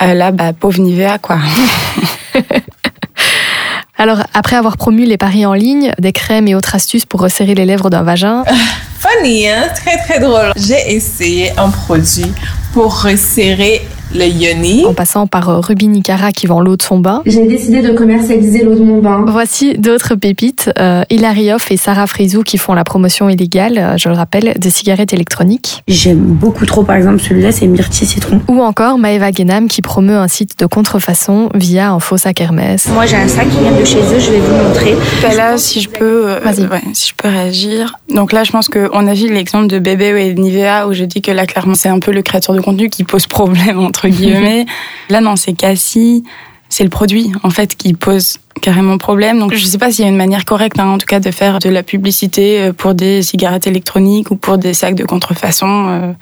Euh, 0.00 0.14
là, 0.14 0.30
bah, 0.30 0.52
pauvre 0.52 0.80
Nivea, 0.80 1.18
quoi. 1.18 1.38
Alors, 3.98 4.18
après 4.32 4.54
avoir 4.54 4.76
promu 4.76 5.04
les 5.04 5.16
paris 5.16 5.44
en 5.44 5.54
ligne, 5.54 5.92
des 5.98 6.12
crèmes 6.12 6.46
et 6.46 6.54
autres 6.54 6.76
astuces 6.76 7.04
pour 7.04 7.20
resserrer 7.20 7.54
les 7.54 7.64
lèvres 7.64 7.90
d'un 7.90 8.02
vagin. 8.02 8.44
Funny, 9.00 9.48
hein? 9.48 9.68
Très, 9.74 9.98
très 9.98 10.20
drôle. 10.20 10.52
J'ai 10.56 10.94
essayé 10.94 11.50
un 11.58 11.68
produit 11.70 12.32
pour 12.72 13.02
resserrer 13.02 13.82
le 14.14 14.26
yoni. 14.26 14.84
En 14.86 14.94
passant 14.94 15.26
par 15.26 15.48
euh, 15.48 15.60
Ruby 15.60 15.88
Nicara 15.88 16.32
qui 16.32 16.46
vend 16.46 16.60
l'eau 16.60 16.76
de 16.76 16.82
son 16.82 16.98
bain. 16.98 17.22
J'ai 17.26 17.46
décidé 17.46 17.82
de 17.82 17.92
commercialiser 17.92 18.64
l'eau 18.64 18.74
de 18.74 18.82
mon 18.82 19.00
bain. 19.00 19.24
Voici 19.26 19.76
d'autres 19.78 20.14
pépites. 20.14 20.70
Euh, 20.78 21.02
Hilary 21.10 21.52
Hoff 21.52 21.70
et 21.70 21.76
Sarah 21.76 22.06
Frizou 22.06 22.42
qui 22.42 22.58
font 22.58 22.74
la 22.74 22.84
promotion 22.84 23.28
illégale, 23.28 23.78
euh, 23.78 23.96
je 23.96 24.08
le 24.08 24.14
rappelle, 24.14 24.54
des 24.58 24.70
cigarettes 24.70 25.12
électroniques. 25.12 25.82
J'aime 25.88 26.18
beaucoup 26.18 26.66
trop, 26.66 26.82
par 26.82 26.96
exemple, 26.96 27.20
celui-là, 27.20 27.52
c'est 27.52 27.66
Myrtille 27.66 28.06
Citron. 28.06 28.40
Ou 28.48 28.62
encore 28.62 28.98
Maeva 28.98 29.30
Genam 29.30 29.68
qui 29.68 29.82
promeut 29.82 30.16
un 30.16 30.28
site 30.28 30.58
de 30.58 30.66
contrefaçon 30.66 31.50
via 31.54 31.90
un 31.90 32.00
faux 32.00 32.16
sac 32.16 32.40
Hermès. 32.40 32.88
Moi, 32.92 33.06
j'ai 33.06 33.16
un 33.16 33.28
sac 33.28 33.48
qui 33.48 33.58
vient 33.58 33.78
de 33.78 33.84
chez 33.84 33.98
eux, 33.98 34.18
je 34.18 34.30
vais 34.30 34.38
vous 34.38 34.68
montrer. 34.68 34.94
Bah 35.22 35.34
là, 35.34 35.58
si 35.58 35.80
je 35.80 35.88
peux, 35.88 36.30
euh, 36.30 36.40
ouais, 36.44 36.82
si 36.92 37.08
je 37.08 37.14
peux 37.14 37.28
réagir. 37.28 37.98
Donc 38.14 38.32
là, 38.32 38.44
je 38.44 38.52
pense 38.52 38.68
qu'on 38.68 39.06
a 39.06 39.14
vu 39.14 39.32
l'exemple 39.32 39.66
de 39.66 39.78
Bébé 39.78 40.14
et 40.26 40.34
de 40.34 40.40
Nivea 40.40 40.86
où 40.86 40.92
je 40.92 41.04
dis 41.04 41.20
que 41.20 41.30
là, 41.30 41.46
clairement, 41.46 41.74
c'est 41.74 41.88
un 41.88 41.98
peu 41.98 42.12
le 42.12 42.22
créateur 42.22 42.54
de 42.54 42.60
contenu 42.60 42.88
qui 42.88 43.04
pose 43.04 43.26
problème, 43.26 43.78
entre 43.78 43.97
guillemets. 44.06 44.66
Là, 45.10 45.20
non, 45.20 45.34
c'est 45.34 45.54
Cassie. 45.54 46.22
C'est 46.68 46.84
le 46.84 46.90
produit, 46.90 47.32
en 47.42 47.50
fait, 47.50 47.74
qui 47.74 47.94
pose 47.94 48.38
carrément 48.60 48.98
problème. 48.98 49.38
Donc, 49.38 49.54
je 49.54 49.64
ne 49.64 49.68
sais 49.68 49.78
pas 49.78 49.90
s'il 49.90 50.04
y 50.04 50.06
a 50.06 50.10
une 50.10 50.18
manière 50.18 50.44
correcte, 50.44 50.78
hein, 50.78 50.88
en 50.88 50.98
tout 50.98 51.06
cas, 51.06 51.18
de 51.18 51.30
faire 51.30 51.58
de 51.60 51.70
la 51.70 51.82
publicité 51.82 52.60
euh, 52.60 52.72
pour 52.74 52.94
des 52.94 53.22
cigarettes 53.22 53.66
électroniques 53.66 54.30
ou 54.30 54.36
pour 54.36 54.58
des 54.58 54.74
sacs 54.74 54.94
de 54.94 55.04
contrefaçon. 55.04 55.88
Euh. 55.88 56.12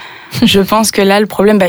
je 0.45 0.61
pense 0.61 0.93
que 0.93 1.03
là, 1.03 1.19
le 1.19 1.27
problème, 1.27 1.59
bah, 1.59 1.67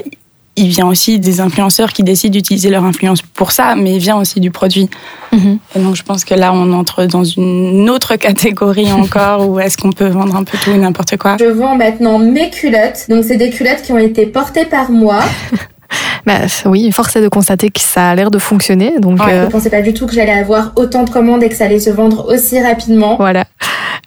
il 0.58 0.70
vient 0.70 0.88
aussi 0.88 1.20
des 1.20 1.40
influenceurs 1.40 1.94
qui 1.94 2.04
décident 2.04 2.34
d'utiliser 2.34 2.70
leur 2.70 2.84
influence 2.84 3.22
pour 3.22 3.52
ça, 3.52 3.76
mais 3.76 3.94
il 3.94 4.00
vient 4.00 4.18
aussi 4.18 4.40
du 4.40 4.52
produit. 4.52 4.90
Mhm. 5.32 5.60
Et 5.76 5.80
donc 5.80 5.96
je 5.96 6.04
pense 6.04 6.26
que 6.26 6.34
là, 6.34 6.52
on 6.52 6.74
entre 6.74 7.06
dans 7.06 7.24
une 7.24 7.90
autre 7.90 8.16
catégorie 8.18 8.92
encore 8.92 9.48
où 9.48 9.60
est-ce 9.60 9.78
qu'on 9.78 9.92
peut 9.92 10.08
vendre 10.08 10.36
un 10.36 10.44
peu 10.44 10.58
tout 10.58 10.72
et 10.72 10.78
n'importe 10.78 11.16
quoi. 11.18 11.38
Je 11.40 11.46
vends 11.46 11.76
maintenant 11.76 12.18
mes 12.18 12.50
culottes. 12.50 13.06
Donc 13.08 13.24
c'est 13.24 13.38
des 13.38 13.52
culottes 13.52 13.84
qui 13.84 13.94
ont 13.94 14.00
été 14.00 14.26
portées 14.26 14.66
par 14.66 14.92
moi. 14.92 15.20
Bah, 16.26 16.40
oui, 16.66 16.92
force 16.92 17.16
est 17.16 17.22
de 17.22 17.30
constater 17.30 17.70
que 17.70 17.80
ça 17.80 18.10
a 18.10 18.16
l'air 18.16 18.32
de 18.32 18.40
fonctionner. 18.40 19.00
Donc, 19.00 19.22
euh, 19.22 19.42
Je 19.42 19.46
ne 19.46 19.52
pensais 19.52 19.70
pas 19.70 19.82
du 19.82 19.94
tout 19.94 20.08
que 20.08 20.14
j'allais 20.14 20.38
avoir 20.38 20.74
autant 20.76 21.04
de 21.04 21.10
commandes 21.10 21.44
et 21.44 21.50
que 21.50 21.56
ça 21.56 21.66
allait 21.66 21.80
se 21.80 21.90
vendre 21.90 22.26
aussi 22.28 22.62
rapidement. 22.62 23.16
Voilà. 23.18 23.46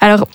Alors, 0.00 0.26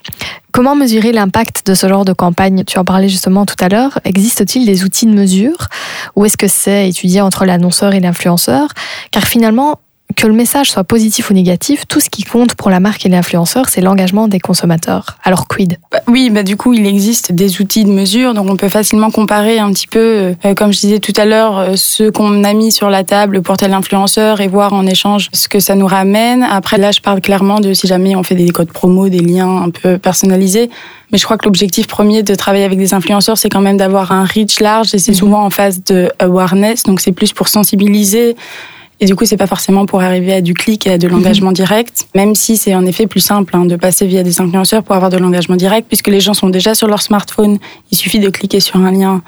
comment 0.52 0.76
mesurer 0.76 1.12
l'impact 1.12 1.66
de 1.68 1.74
ce 1.74 1.88
genre 1.88 2.06
de 2.06 2.14
campagne? 2.14 2.64
Tu 2.66 2.78
en 2.80 2.86
parlais 2.86 3.10
justement 3.10 3.46
tout 3.46 3.56
à 3.60 3.70
l'heure. 3.70 4.00
Existe-t-il 4.06 4.66
des 4.66 4.84
outils 4.84 5.06
de 5.06 5.12
mesure? 5.12 5.68
Ou 6.16 6.26
est-ce 6.26 6.38
que 6.38 6.48
c'est 6.48 6.90
étudié 6.90 7.22
entre 7.22 7.46
l'annonceur 7.46 7.94
et 7.94 8.00
l'influenceur? 8.00 8.70
Car 9.12 9.24
finalement, 9.24 9.80
que 10.16 10.28
le 10.28 10.34
message 10.34 10.72
soit 10.72 10.84
positif 10.84 11.30
ou 11.30 11.34
négatif, 11.34 11.88
tout 11.88 12.00
ce 12.00 12.10
qui 12.10 12.24
compte 12.24 12.56
pour 12.56 12.70
la 12.70 12.80
marque 12.80 13.06
et 13.06 13.10
l'influenceur, 13.10 13.70
c'est 13.70 13.82
l'engagement 13.82 14.28
des 14.28 14.40
consommateurs. 14.40 15.18
Alors 15.24 15.48
quid? 15.48 15.78
Bah, 15.92 16.00
Oui, 16.08 16.30
bah 16.30 16.44
du 16.44 16.58
coup, 16.58 16.74
il 16.74 16.86
existe 16.86 17.32
des 17.32 17.60
outils 17.60 17.86
de 17.86 17.92
mesure, 17.92 18.34
donc 18.34 18.50
on 18.50 18.56
peut 18.56 18.70
facilement 18.70 19.10
comparer 19.12 19.60
un 19.60 19.72
petit 19.72 19.88
peu, 19.88 20.36
euh, 20.46 20.54
comme 20.56 20.72
je 20.72 20.80
disais 20.80 21.00
tout 21.00 21.14
à 21.18 21.26
l'heure, 21.26 21.58
euh, 21.58 21.74
ce 21.76 22.10
qu'on 22.10 22.44
a 22.44 22.54
mis 22.54 22.72
sur 22.72 22.90
la 22.90 23.04
table 23.04 23.42
pour 23.42 23.58
tel 23.58 23.74
influenceur 23.74 24.42
et 24.42 24.48
voir 24.48 24.74
en 24.74 24.86
échange 24.86 25.30
ce 25.34 25.48
que 25.50 25.60
ça 25.60 25.76
nous 25.76 25.88
ramène. 25.88 26.44
Après, 26.44 26.78
là, 26.78 26.92
je 26.92 27.02
parle 27.02 27.20
clairement 27.20 27.60
de 27.60 27.74
si 27.74 27.88
jamais 27.88 28.16
on 28.16 28.24
fait 28.24 28.36
des 28.36 28.50
codes 28.50 28.72
promo, 28.72 29.10
des 29.10 29.20
liens 29.20 29.64
un 29.64 29.70
peu 29.70 29.98
personnalisés. 29.98 30.70
Mais 31.12 31.18
je 31.18 31.26
crois 31.26 31.38
que 31.38 31.46
l'objectif 31.46 31.88
premier 31.88 32.24
de 32.24 32.36
travailler 32.36 32.66
avec 32.66 32.78
des 32.78 32.94
influenceurs, 32.94 33.38
c'est 33.38 33.50
quand 33.50 33.62
même 33.62 33.78
d'avoir 33.78 34.12
un 34.12 34.24
reach 34.24 34.60
large 34.60 34.94
et 34.94 35.00
c'est 35.00 35.12
mhm. 35.12 35.18
souvent 35.18 35.46
en 35.46 35.50
phase 35.50 35.84
de 35.84 36.12
awareness, 36.20 36.84
donc 36.84 37.02
c'est 37.02 37.12
plus 37.12 37.34
pour 37.34 37.48
sensibiliser 37.48 38.36
et 39.00 39.06
du 39.06 39.16
coup, 39.16 39.26
c'est 39.26 39.38
pas 39.38 39.48
forcément 39.48 39.86
pour 39.86 40.02
arriver 40.02 40.34
à 40.34 40.42
du 40.42 40.54
clic 40.54 40.88
et 40.88 40.92
à 40.92 40.98
de 40.98 41.08
l'engagement 41.08 41.50
mhm. 41.50 41.56
direct, 41.56 42.08
même 42.16 42.34
si 42.36 42.58
c'est 42.58 42.74
en 42.76 42.86
effet 42.86 43.08
plus 43.08 43.20
simple 43.20 43.56
hein, 43.56 43.66
de 43.66 43.76
passer 43.76 44.08
via 44.08 44.24
des 44.24 44.40
influenceurs 44.40 44.84
pour 44.84 44.96
avoir 44.96 45.10
de 45.10 45.18
l'engagement 45.18 45.56
direct, 45.56 45.88
puisque 45.88 46.08
les 46.08 46.22
gens 46.22 46.34
sont 46.34 46.50
déjà 46.50 46.76
sur 46.76 46.88
leur 46.88 47.02
smartphone. 47.02 47.58
Il 47.92 47.98
suffit 47.98 48.20
de 48.20 48.30
cliquer 48.30 48.60
sur 48.60 48.78
un 48.78 48.92
lien, 48.92 49.22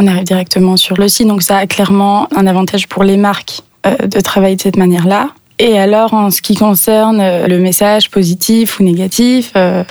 on 0.00 0.06
arrive 0.06 0.24
directement 0.24 0.76
sur 0.76 0.96
le 0.96 1.08
site. 1.08 1.26
Donc 1.26 1.42
ça 1.42 1.58
a 1.58 1.66
clairement 1.66 2.28
un 2.34 2.46
avantage 2.46 2.88
pour 2.88 3.04
les 3.04 3.16
marques 3.16 3.62
euh, 3.86 3.96
de 4.06 4.20
travailler 4.20 4.56
de 4.56 4.62
cette 4.62 4.76
manière-là. 4.76 5.30
Et 5.58 5.78
alors, 5.78 6.14
en 6.14 6.30
ce 6.30 6.42
qui 6.42 6.56
concerne 6.56 7.20
euh, 7.20 7.46
le 7.46 7.58
message 7.58 8.10
positif 8.10 8.80
ou 8.80 8.84
négatif, 8.84 9.52
euh, 9.56 9.84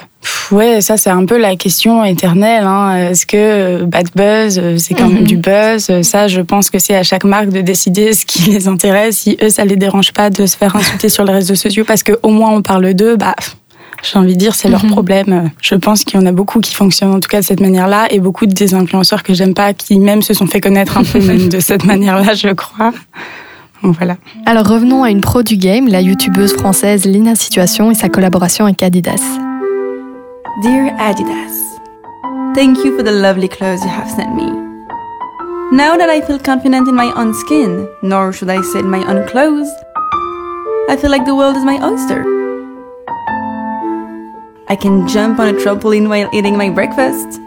Ouais, 0.51 0.81
ça 0.81 0.97
c'est 0.97 1.09
un 1.09 1.25
peu 1.25 1.37
la 1.37 1.55
question 1.55 2.03
éternelle. 2.03 2.63
Hein. 2.65 3.09
Est-ce 3.09 3.25
que 3.25 3.37
euh, 3.37 3.85
bad 3.85 4.07
buzz, 4.15 4.59
euh, 4.59 4.77
c'est 4.77 4.93
quand 4.93 5.07
même 5.07 5.21
mhm. 5.21 5.27
du 5.27 5.37
buzz? 5.37 6.01
Ça, 6.01 6.27
je 6.27 6.41
pense 6.41 6.69
que 6.69 6.79
c'est 6.79 6.95
à 6.95 7.03
chaque 7.03 7.23
marque 7.23 7.49
de 7.49 7.61
décider 7.61 8.13
ce 8.13 8.25
qui 8.25 8.51
les 8.51 8.67
intéresse. 8.67 9.19
Si 9.19 9.37
eux, 9.41 9.49
ça 9.49 9.65
les 9.65 9.77
dérange 9.77 10.11
pas 10.13 10.29
de 10.29 10.45
se 10.45 10.57
faire 10.57 10.75
insulter 10.75 11.09
sur 11.09 11.23
les 11.23 11.33
réseaux 11.33 11.55
sociaux 11.55 11.85
parce 11.85 12.03
qu'au 12.03 12.29
moins 12.29 12.51
on 12.51 12.61
parle 12.61 12.93
d'eux, 12.93 13.15
bah 13.15 13.35
j'ai 14.03 14.17
envie 14.17 14.33
de 14.33 14.39
dire, 14.39 14.55
c'est 14.55 14.67
leur 14.67 14.83
mhm. 14.83 14.91
problème. 14.91 15.51
Je 15.61 15.75
pense 15.75 16.03
qu'il 16.03 16.19
y 16.19 16.23
en 16.23 16.25
a 16.25 16.31
beaucoup 16.31 16.59
qui 16.59 16.73
fonctionnent 16.73 17.13
en 17.13 17.19
tout 17.19 17.29
cas 17.29 17.41
de 17.41 17.45
cette 17.45 17.59
manière-là 17.59 18.07
et 18.09 18.19
beaucoup 18.19 18.45
de 18.45 18.53
des 18.53 18.73
influenceurs 18.73 19.23
que 19.23 19.33
j'aime 19.33 19.53
pas 19.53 19.73
qui 19.73 19.99
même 19.99 20.21
se 20.21 20.33
sont 20.33 20.47
fait 20.47 20.61
connaître 20.61 20.97
un 20.97 21.03
peu 21.03 21.19
même 21.25 21.49
de 21.49 21.59
cette 21.59 21.85
manière-là, 21.85 22.33
je 22.33 22.49
crois. 22.49 22.91
voilà. 23.83 24.17
Alors 24.45 24.67
revenons 24.67 25.03
à 25.03 25.09
une 25.09 25.21
pro 25.21 25.43
du 25.43 25.57
game, 25.57 25.87
la 25.87 26.01
youtubeuse 26.01 26.53
française 26.53 27.05
Lina 27.05 27.35
Situation 27.35 27.91
et 27.91 27.95
sa 27.95 28.09
collaboration 28.09 28.65
avec 28.65 28.83
Adidas. 28.83 29.50
Dear 30.59 30.91
Adidas, 30.99 31.79
thank 32.53 32.83
you 32.83 32.97
for 32.97 33.03
the 33.03 33.11
lovely 33.13 33.47
clothes 33.47 33.81
you 33.83 33.87
have 33.87 34.11
sent 34.11 34.35
me. 34.35 34.51
Now 35.71 35.95
that 35.95 36.09
I 36.09 36.19
feel 36.19 36.37
confident 36.37 36.89
in 36.89 36.93
my 36.93 37.09
own 37.15 37.33
skin, 37.33 37.87
nor 38.03 38.33
should 38.33 38.49
I 38.49 38.61
say 38.61 38.79
in 38.79 38.89
my 38.89 38.99
own 39.07 39.25
clothes, 39.29 39.71
I 40.89 40.97
feel 40.99 41.09
like 41.09 41.23
the 41.23 41.35
world 41.35 41.55
is 41.55 41.63
my 41.63 41.79
oyster. 41.81 42.25
I 44.67 44.75
can 44.75 45.07
jump 45.07 45.39
on 45.39 45.55
a 45.55 45.57
trampoline 45.57 46.09
while 46.09 46.29
eating 46.33 46.57
my 46.57 46.69
breakfast, 46.69 47.39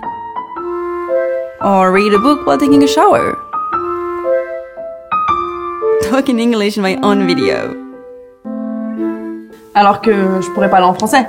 or 1.61 1.93
read 1.93 2.15
a 2.15 2.19
book 2.19 2.47
while 2.47 2.57
taking 2.57 2.83
a 2.83 2.89
shower, 2.89 3.37
talk 6.09 6.31
in 6.31 6.41
English 6.41 6.79
in 6.79 6.83
my 6.83 6.97
own 7.03 7.27
video. 7.27 7.77
Alors 9.75 10.01
que 10.01 10.41
je 10.41 10.51
pourrais 10.53 10.71
parler 10.71 10.87
en 10.87 10.95
français. 10.95 11.27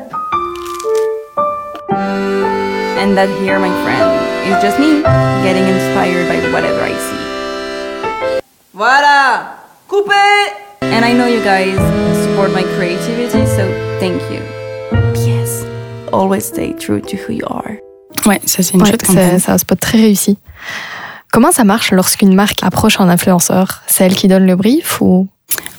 And 1.95 3.15
that 3.17 3.29
here, 3.39 3.59
my 3.59 3.71
friend, 3.83 4.09
is 4.47 4.61
just 4.61 4.79
me 4.79 5.01
getting 5.43 5.67
inspired 5.67 6.27
by 6.27 6.37
whatever 6.51 6.81
I 6.81 6.93
see. 6.93 8.41
Voilà! 8.73 9.57
Coupé! 9.87 10.65
And 10.81 11.05
I 11.05 11.13
know 11.13 11.27
you 11.27 11.43
guys 11.43 11.75
support 12.23 12.51
my 12.51 12.63
creativity, 12.75 13.45
so 13.45 13.63
thank 13.99 14.21
you. 14.31 14.41
Yes, 15.25 15.65
always 16.11 16.45
stay 16.45 16.73
true 16.73 17.01
to 17.01 17.17
who 17.17 17.33
you 17.33 17.45
are. 17.47 17.77
Ouais, 18.25 18.39
ça 18.45 18.63
c'est 18.63 18.73
une 18.73 18.81
ouais, 18.81 18.87
chouette 18.89 19.05
C'est 19.05 19.51
un 19.51 19.57
spot 19.57 19.79
très 19.79 19.97
réussi. 19.99 20.37
Comment 21.31 21.51
ça 21.51 21.63
marche 21.63 21.91
lorsqu'une 21.91 22.33
marque 22.33 22.63
approche 22.63 22.99
un 22.99 23.09
influenceur? 23.09 23.83
C'est 23.87 24.05
elle 24.05 24.15
qui 24.15 24.27
donne 24.27 24.45
le 24.45 24.55
brief 24.55 25.01
ou 25.01 25.27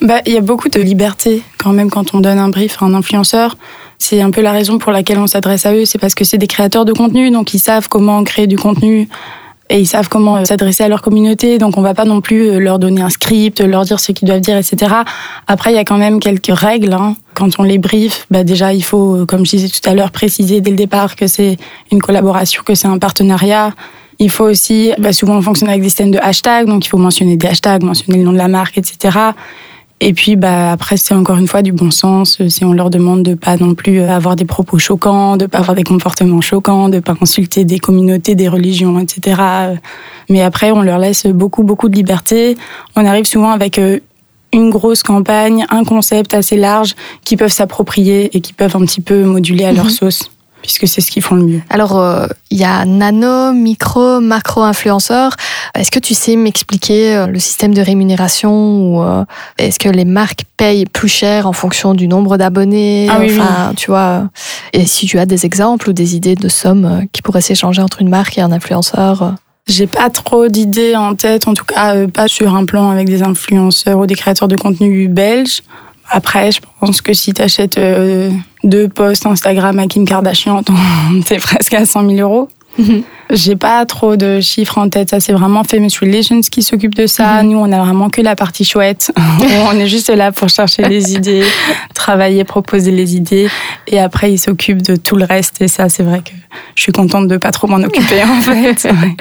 bah, 0.01 0.21
il 0.27 0.33
y 0.33 0.37
a 0.37 0.41
beaucoup 0.41 0.69
de 0.69 0.81
liberté 0.81 1.43
quand 1.59 1.73
même 1.73 1.91
quand 1.91 2.15
on 2.15 2.21
donne 2.21 2.39
un 2.39 2.49
brief 2.49 2.83
à 2.83 2.87
un 2.87 2.95
influenceur. 2.95 3.57
C'est 3.99 4.21
un 4.21 4.31
peu 4.31 4.43
la 4.43 4.53
raison 4.53 4.79
pour 4.79 4.93
laquelle 4.93 5.19
on 5.19 5.27
s'adresse 5.27 5.67
à 5.67 5.75
eux, 5.75 5.85
c'est 5.85 5.99
parce 5.99 6.15
que 6.15 6.25
c'est 6.25 6.39
des 6.39 6.47
créateurs 6.47 6.85
de 6.85 6.93
contenu, 6.93 7.31
donc 7.31 7.55
ils 7.55 7.59
savent 7.59 7.89
comment 7.89 8.23
créer 8.25 8.47
du 8.47 8.59
contenu 8.59 9.09
et 9.69 9.81
ils 9.81 9.87
savent 9.87 10.09
comment 10.09 10.37
euh, 10.37 10.45
s'adresser 10.45 10.85
à 10.85 10.89
leur 10.89 11.03
communauté. 11.03 11.59
Donc 11.59 11.77
on 11.77 11.83
va 11.83 11.95
pas 11.95 12.05
non 12.05 12.21
plus 12.21 12.51
euh, 12.51 12.59
leur 12.59 12.79
donner 12.79 13.03
un 13.03 13.11
script, 13.11 13.61
leur 13.61 13.85
dire 13.85 13.99
ce 13.99 14.13
qu'ils 14.13 14.29
doivent 14.29 14.41
dire, 14.41 14.57
etc. 14.57 14.95
Après, 15.47 15.73
il 15.73 15.77
y 15.77 15.79
a 15.79 15.85
quand 15.85 15.99
même 15.99 16.21
quelques 16.21 16.57
règles. 16.57 16.93
Hein. 16.93 17.17
Quand 17.35 17.59
on 17.59 17.63
les 17.63 17.79
brief, 17.79 18.27
bah 18.31 18.45
déjà 18.45 18.73
il 18.73 18.83
faut, 18.83 19.17
euh, 19.17 19.27
comme 19.27 19.45
je 19.45 19.57
disais 19.57 19.69
tout 19.69 19.89
à 19.89 19.95
l'heure, 19.95 20.11
préciser 20.11 20.61
dès 20.61 20.71
le 20.71 20.77
départ 20.77 21.17
que 21.17 21.27
c'est 21.27 21.57
une 21.91 22.01
collaboration, 22.01 22.63
que 22.65 22.75
c'est 22.75 22.89
un 22.89 22.99
partenariat 22.99 23.73
Il 24.19 24.31
faut 24.31 24.45
aussi, 24.45 24.93
bah, 24.99 25.13
souvent 25.13 25.37
on 25.37 25.43
fonctionne 25.43 25.69
avec 25.69 25.83
des 25.83 25.89
systèmes 25.89 26.11
de 26.11 26.19
hashtags, 26.19 26.67
donc 26.67 26.87
il 26.87 26.89
faut 26.89 26.99
mentionner 26.99 27.37
des 27.37 27.47
hashtags, 27.49 27.83
mentionner 27.83 28.19
le 28.19 28.25
nom 28.25 28.33
de 28.33 28.39
la 28.39 28.49
marque, 28.49 28.79
etc. 28.79 29.19
Et 30.01 30.13
puis 30.13 30.37
bah 30.37 30.73
après 30.73 30.99
c'est 30.99 31.15
encore 31.15 31.39
une 31.39 31.49
fois 31.49 31.63
du 31.63 31.73
bon 31.73 31.91
sens 31.91 32.37
si 32.49 32.65
on 32.67 32.75
leur 32.75 32.91
demande 32.91 33.23
de 33.23 33.33
pas 33.35 33.57
non 33.57 33.75
plus 33.75 34.01
avoir 34.03 34.37
des 34.37 34.45
propos 34.45 34.79
choquants, 34.79 35.39
de 35.39 35.47
pas 35.47 35.59
avoir 35.59 35.75
des 35.75 35.85
comportements 35.85 36.43
choquants, 36.43 36.91
de 36.91 37.01
pas 37.01 37.15
insulter 37.23 37.65
des 37.65 37.79
communautés, 37.79 38.35
des 38.35 38.49
religions, 38.49 38.99
etc. 38.99 39.41
Mais 40.29 40.43
après 40.43 40.71
on 40.71 40.83
leur 40.83 40.99
laisse 40.99 41.25
beaucoup 41.27 41.63
beaucoup 41.63 41.89
de 41.89 41.97
liberté. 41.97 42.59
On 42.95 43.07
arrive 43.07 43.25
souvent 43.25 43.51
avec 43.53 43.79
euh, 43.79 43.99
une 44.53 44.69
grosse 44.69 45.03
campagne, 45.03 45.65
un 45.71 45.85
concept 45.85 46.35
assez 46.35 46.59
large 46.59 46.95
qui 47.25 47.39
peuvent 47.39 47.51
s'approprier 47.53 48.37
et 48.37 48.43
qui 48.43 48.53
peuvent 48.53 48.77
un 48.77 48.85
petit 48.85 49.01
peu 49.01 49.25
moduler 49.25 49.65
à 49.65 49.73
leur 49.73 49.87
Mhm. 49.87 49.91
sauce 49.91 50.31
puisque 50.67 50.87
c'est 50.87 51.01
ce 51.01 51.11
qu'ils 51.11 51.23
font 51.23 51.37
le 51.37 51.45
mieux. 51.45 51.61
Alors, 51.71 51.99
euh, 51.99 52.27
il 52.51 52.59
y 52.59 52.65
a 52.65 52.85
nano, 52.85 53.53
micro, 53.53 54.21
macro 54.21 54.63
influenceurs. 54.63 55.37
Est-ce 55.75 55.91
que 55.91 55.99
tu 55.99 56.15
sais 56.15 56.37
m'expliquer 56.37 57.17
euh, 57.17 57.27
le 57.27 57.39
système 57.39 57.73
de 57.73 57.81
rémunération 57.81 58.53
ou 58.53 59.03
euh, 59.03 59.25
est-ce 59.59 59.79
que 59.79 59.89
les 59.89 60.05
marques 60.05 60.45
payent 60.57 60.87
plus 60.87 61.09
cher 61.09 61.47
en 61.47 61.53
fonction 61.53 61.95
du 61.95 62.09
nombre 62.09 62.37
d'abonnés? 62.37 63.09
Ah 63.11 63.19
oui, 63.21 63.39
tu 63.77 63.91
vois. 63.91 64.29
Et 64.73 64.87
si 64.87 65.07
tu 65.07 65.19
as 65.19 65.27
des 65.27 65.47
exemples 65.47 65.91
ou 65.91 65.93
des 65.93 66.17
idées 66.17 66.37
de 66.37 66.49
sommes 66.49 67.07
qui 67.13 67.23
pourraient 67.23 67.41
s'échanger 67.41 67.81
entre 67.81 68.03
une 68.03 68.09
marque 68.09 68.37
et 68.39 68.43
un 68.43 68.53
influenceur? 68.53 69.37
J'ai 69.69 69.89
pas 69.89 70.11
trop 70.11 70.47
d'idées 70.47 70.95
en 70.95 71.17
tête, 71.17 71.49
en 71.49 71.55
tout 71.55 71.65
cas 71.65 71.97
euh, 71.97 72.07
pas 72.07 72.29
sur 72.29 72.55
un 72.55 72.65
plan 72.65 72.91
avec 72.91 73.09
des 73.09 73.25
influenceurs 73.25 73.99
ou 73.99 74.07
des 74.07 74.15
créateurs 74.15 74.47
de 74.47 74.57
contenu 74.57 75.09
belges. 75.09 75.63
Après, 76.09 76.53
je 76.53 76.61
pense 76.79 77.01
que 77.01 77.13
si 77.13 77.33
t'achètes 77.33 77.77
euh, 77.77 78.31
deux 78.67 78.89
posts 78.89 79.27
Instagram 79.27 79.79
à 79.79 79.87
Kim 79.87 80.05
Kardashian, 80.05 80.63
t'es 81.27 81.39
presque 81.39 81.75
à 81.75 81.87
100 81.87 82.11
000 82.11 82.21
euros. 82.21 82.49
J'ai 83.31 83.57
pas 83.57 83.85
trop 83.87 84.17
de 84.17 84.41
chiffres 84.41 84.79
en 84.79 84.89
tête. 84.89 85.11
Ça, 85.11 85.19
c'est 85.19 85.33
vraiment 85.33 85.65
Famous 85.65 85.89
Relations 86.01 86.41
qui 86.43 86.63
s'occupe 86.63 86.95
de 86.95 87.07
ça. 87.07 87.43
Nous, 87.43 87.57
on 87.57 87.73
a 87.73 87.83
vraiment 87.83 88.09
que 88.11 88.21
la 88.21 88.37
partie 88.37 88.65
chouette. 88.65 89.13
on 89.73 89.79
est 89.79 89.89
juste 89.89 90.11
là 90.11 90.31
pour 90.31 90.49
chercher 90.49 90.83
les 90.83 91.15
idées, 91.15 91.45
travailler, 91.95 92.45
proposer 92.45 92.91
les 92.91 93.17
idées. 93.17 93.49
Et 93.87 93.99
après, 93.99 94.33
ils 94.33 94.39
s'occupent 94.39 94.83
de 94.83 94.97
tout 94.97 95.17
le 95.17 95.25
reste. 95.25 95.61
Et 95.61 95.69
ça, 95.69 95.89
c'est 95.89 96.03
vrai 96.03 96.21
que 96.21 96.33
je 96.75 96.83
suis 96.83 96.93
contente 96.93 97.29
de 97.29 97.37
pas 97.37 97.51
trop 97.51 97.67
m'en 97.67 97.83
occuper, 97.83 98.23
en 98.23 98.41
fait. 98.43 98.85
Ouais. 98.85 99.17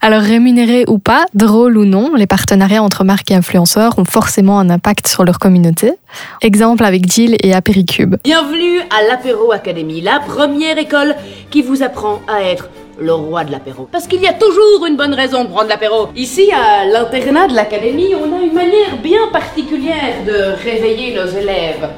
Alors, 0.00 0.22
rémunérés 0.22 0.84
ou 0.86 0.98
pas, 0.98 1.26
drôle 1.34 1.76
ou 1.76 1.84
non, 1.84 2.14
les 2.14 2.28
partenariats 2.28 2.84
entre 2.84 3.02
marques 3.02 3.32
et 3.32 3.34
influenceurs 3.34 3.98
ont 3.98 4.04
forcément 4.04 4.60
un 4.60 4.70
impact 4.70 5.08
sur 5.08 5.24
leur 5.24 5.40
communauté. 5.40 5.92
Exemple 6.40 6.84
avec 6.84 7.10
Jill 7.10 7.36
et 7.42 7.52
Apéricube. 7.52 8.14
Bienvenue 8.22 8.78
à 8.96 9.08
l'Apéro 9.08 9.50
Academy, 9.50 10.00
la 10.00 10.20
première 10.20 10.78
école 10.78 11.16
qui 11.50 11.62
vous 11.62 11.82
apprend 11.82 12.20
à 12.28 12.44
être 12.44 12.68
le 13.00 13.12
roi 13.12 13.42
de 13.42 13.50
l'apéro. 13.50 13.88
Parce 13.90 14.06
qu'il 14.06 14.20
y 14.22 14.28
a 14.28 14.34
toujours 14.34 14.86
une 14.86 14.96
bonne 14.96 15.14
raison 15.14 15.42
de 15.42 15.48
prendre 15.48 15.68
l'apéro. 15.68 16.10
Ici, 16.14 16.48
à 16.52 16.84
l'internat 16.84 17.48
de 17.48 17.54
l'Académie, 17.56 18.14
on 18.14 18.38
a 18.38 18.40
une 18.40 18.54
manière 18.54 18.96
bien 19.02 19.26
particulière 19.32 20.24
de 20.24 20.62
réveiller 20.62 21.16
nos 21.16 21.26
élèves. 21.26 21.88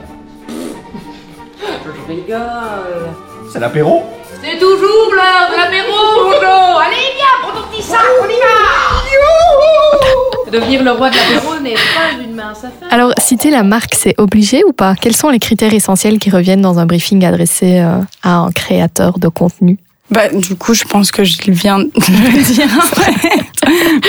Je 1.84 2.12
rigole. 2.12 3.10
C'est 3.52 3.60
l'apéro? 3.60 4.04
C'est 4.42 4.58
toujours 4.58 5.12
l'heure 5.14 5.50
de 5.50 5.56
l'apéro, 5.56 6.24
Mojo 6.24 6.78
Allez, 6.80 6.96
viens, 7.16 7.36
prends 7.42 7.52
ton 7.60 7.66
petit 7.68 7.82
sac, 7.82 8.00
on 8.20 8.24
y 8.26 8.38
va. 8.40 8.46
Devenir 10.50 10.82
le 10.82 10.90
roi 10.92 11.10
de 11.10 11.16
l'apéro 11.16 11.58
n'est 11.60 11.74
pas 11.74 12.12
une 12.22 12.34
mince 12.34 12.58
affaire. 12.58 12.88
Alors, 12.90 13.12
citer 13.18 13.50
la 13.50 13.62
marque, 13.62 13.94
c'est 13.94 14.14
obligé 14.18 14.62
ou 14.66 14.72
pas? 14.72 14.94
Quels 14.96 15.14
sont 15.16 15.28
les 15.30 15.38
critères 15.38 15.72
essentiels 15.74 16.18
qui 16.18 16.30
reviennent 16.30 16.62
dans 16.62 16.78
un 16.80 16.86
briefing 16.86 17.24
adressé 17.24 17.78
euh, 17.78 18.00
à 18.22 18.36
un 18.38 18.50
créateur 18.50 19.18
de 19.18 19.28
contenu? 19.28 19.78
Bah, 20.10 20.28
du 20.28 20.56
coup, 20.56 20.74
je 20.74 20.82
pense 20.84 21.12
que 21.12 21.22
je 21.22 21.38
viens 21.52 21.78
de 21.78 21.84
le 21.94 22.42
dire. 22.42 22.66
En 22.76 22.80
fait. 22.80 23.14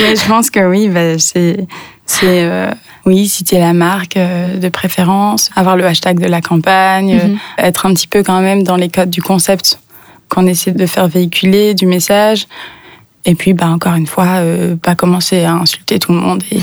Mais 0.01 0.15
je 0.15 0.25
pense 0.27 0.49
que 0.49 0.67
oui, 0.67 0.87
bah, 0.89 1.19
c'est, 1.19 1.67
c'est, 2.07 2.43
euh, 2.43 2.71
oui, 3.05 3.27
citer 3.27 3.59
la 3.59 3.73
marque 3.73 4.17
euh, 4.17 4.57
de 4.57 4.69
préférence, 4.69 5.51
avoir 5.55 5.77
le 5.77 5.85
hashtag 5.85 6.17
de 6.19 6.25
la 6.27 6.41
campagne, 6.41 7.19
euh, 7.21 7.27
Mhm. 7.27 7.37
être 7.59 7.85
un 7.85 7.93
petit 7.93 8.07
peu 8.07 8.23
quand 8.23 8.41
même 8.41 8.63
dans 8.63 8.77
les 8.77 8.89
codes 8.89 9.11
du 9.11 9.21
concept 9.21 9.77
qu'on 10.31 10.47
essaie 10.47 10.71
de 10.71 10.85
faire 10.85 11.07
véhiculer, 11.07 11.73
du 11.73 11.85
message. 11.85 12.47
Et 13.25 13.35
puis, 13.35 13.53
bah, 13.53 13.67
encore 13.67 13.93
une 13.93 14.07
fois, 14.07 14.39
euh, 14.39 14.75
pas 14.75 14.95
commencer 14.95 15.43
à 15.43 15.53
insulter 15.53 15.99
tout 15.99 16.11
le 16.11 16.17
monde 16.17 16.43
et, 16.51 16.59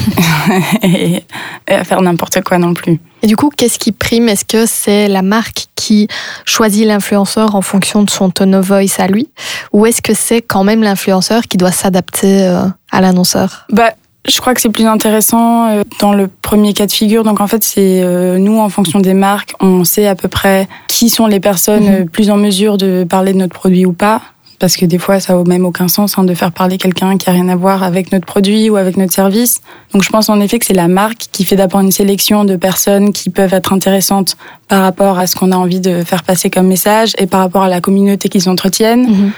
et, 0.83 1.25
et 1.69 1.73
à 1.73 1.85
faire 1.85 2.03
n'importe 2.03 2.43
quoi 2.43 2.59
non 2.59 2.75
plus. 2.75 2.99
Et 3.23 3.27
du 3.27 3.37
coup, 3.37 3.51
qu'est-ce 3.55 3.79
qui 3.79 3.93
prime? 3.93 4.29
Est-ce 4.29 4.45
que 4.45 4.67
c'est 4.67 5.07
la 5.07 5.23
marque 5.23 5.67
qui 5.77 6.09
choisit 6.45 6.87
l'influenceur 6.87 7.55
en 7.55 7.63
fonction 7.63 8.03
de 8.03 8.11
son 8.11 8.31
tone 8.31 8.57
of 8.57 8.67
voice 8.67 8.99
à 8.99 9.07
lui? 9.07 9.29
Ou 9.73 9.87
est-ce 9.87 10.03
que 10.03 10.15
c'est 10.15 10.43
quand 10.43 10.65
même 10.65 10.83
l'influenceur 10.83 11.43
qui 11.43 11.59
doit 11.59 11.73
s'adapter 11.73 12.43
euh, 12.43 12.65
à 12.91 13.01
l'annonceur? 13.01 13.67
Bah, 13.71 13.93
je 14.29 14.41
crois 14.41 14.55
que 14.55 14.61
c'est 14.61 14.71
plus 14.71 14.87
intéressant 14.87 15.69
euh, 15.69 15.83
dans 16.01 16.13
le 16.13 16.29
premier 16.29 16.73
cas 16.75 16.87
de 16.87 16.93
figure. 16.93 17.25
Donc 17.25 17.41
en 17.41 17.47
fait, 17.47 17.65
c'est 17.65 18.03
euh, 18.03 18.39
nous 18.39 18.59
en 18.59 18.69
fonction 18.69 19.01
des 19.01 19.15
marques, 19.15 19.55
on 19.61 19.85
sait 19.85 20.07
à 20.07 20.15
peu 20.15 20.29
près 20.29 20.69
qui 20.89 21.11
sont 21.11 21.27
les 21.27 21.41
personnes 21.41 21.85
Mhm. 21.85 21.95
euh, 21.95 22.05
plus 22.05 22.31
en 22.31 22.37
mesure 22.37 22.77
de 22.77 23.05
parler 23.09 23.33
de 23.33 23.39
notre 23.39 23.55
produit 23.55 23.87
ou 23.87 23.93
pas. 23.93 24.21
Parce 24.61 24.77
que 24.77 24.85
des 24.85 24.99
fois, 24.99 25.21
ça 25.21 25.35
n'a 25.37 25.45
même 25.45 25.65
aucun 25.65 25.87
sens 25.87 26.19
hein, 26.19 26.25
de 26.25 26.35
faire 26.35 26.51
parler 26.51 26.79
quelqu'un 26.79 27.17
qui 27.17 27.31
a 27.31 27.33
rien 27.33 27.49
à 27.49 27.55
voir 27.55 27.85
avec 27.85 28.11
notre 28.11 28.27
produit 28.27 28.69
ou 28.71 28.77
avec 28.77 28.97
notre 28.97 29.13
service. 29.13 29.61
Donc 29.93 30.03
je 30.03 30.09
pense 30.09 30.29
en 30.29 30.41
effet 30.41 30.59
que 30.59 30.67
c'est 30.67 30.75
la 30.75 30.89
marque 30.89 31.27
qui 31.31 31.45
fait 31.45 31.55
d'abord 31.55 31.81
une 31.81 31.93
sélection 31.93 32.45
de 32.45 32.57
personnes 32.57 33.13
qui 33.13 33.31
peuvent 33.31 33.55
être 33.55 33.73
intéressantes 33.73 34.37
par 34.67 34.83
rapport 34.83 35.17
à 35.21 35.29
ce 35.29 35.37
qu'on 35.37 35.53
a 35.53 35.57
envie 35.57 35.79
de 35.79 36.03
faire 36.03 36.25
passer 36.25 36.51
comme 36.51 36.67
message 36.67 37.13
et 37.19 37.29
par 37.29 37.39
rapport 37.39 37.63
à 37.63 37.69
la 37.69 37.81
communauté 37.81 38.29
qu'ils 38.29 38.49
entretiennent. 38.49 39.31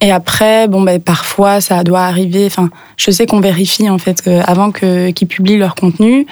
Et 0.00 0.12
après, 0.12 0.66
bon, 0.66 0.82
ben, 0.82 1.00
parfois, 1.00 1.60
ça 1.60 1.84
doit 1.84 2.02
arriver. 2.02 2.46
Enfin, 2.46 2.70
je 2.96 3.10
sais 3.10 3.26
qu'on 3.26 3.40
vérifie, 3.40 3.88
en 3.90 3.98
fait, 3.98 4.22
que 4.22 4.40
avant 4.48 4.70
que, 4.70 5.10
qu'ils 5.10 5.28
publient 5.28 5.58
leur 5.58 5.74
contenu, 5.74 6.26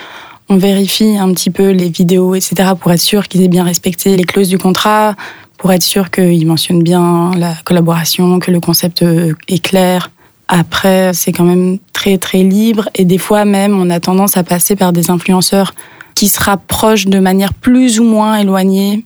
on 0.49 0.57
vérifie 0.57 1.17
un 1.19 1.33
petit 1.35 1.51
peu 1.51 1.71
les 1.71 1.91
vidéos, 1.91 2.35
etc., 2.35 2.71
pour 2.81 2.91
être 2.93 3.01
sûr 3.01 3.29
qu'ils 3.29 3.43
aient 3.43 3.49
bien 3.49 3.65
respecté 3.65 4.17
les 4.17 4.25
clauses 4.25 4.49
du 4.49 4.57
contrat, 4.57 5.15
pour 5.59 5.73
être 5.73 5.83
sûr 5.83 6.11
qu'ils 6.11 6.47
mentionnent 6.47 6.83
bien 6.83 7.33
la 7.37 7.55
collaboration, 7.65 8.39
que 8.39 8.51
le 8.51 8.61
concept 8.61 9.03
euh, 9.03 9.35
est 9.49 9.63
clair. 9.63 10.11
Après, 10.47 11.13
c'est 11.13 11.33
quand 11.33 11.45
même 11.45 11.79
très, 11.93 12.17
très 12.17 12.43
libre. 12.43 12.89
Et 12.95 13.05
des 13.05 13.19
fois, 13.19 13.45
même, 13.45 13.79
on 13.79 13.91
a 13.91 14.01
tendance 14.01 14.39
à 14.39 14.45
passer 14.45 14.77
par 14.77 14.95
des 14.95 15.11
influenceurs 15.11 15.75
qui 16.19 16.27
se 16.27 16.43
rapprochent 16.43 17.07
de 17.07 17.21
manière 17.21 17.55
plus 17.55 18.01
ou 18.01 18.05
moins 18.05 18.39
éloignée 18.39 19.05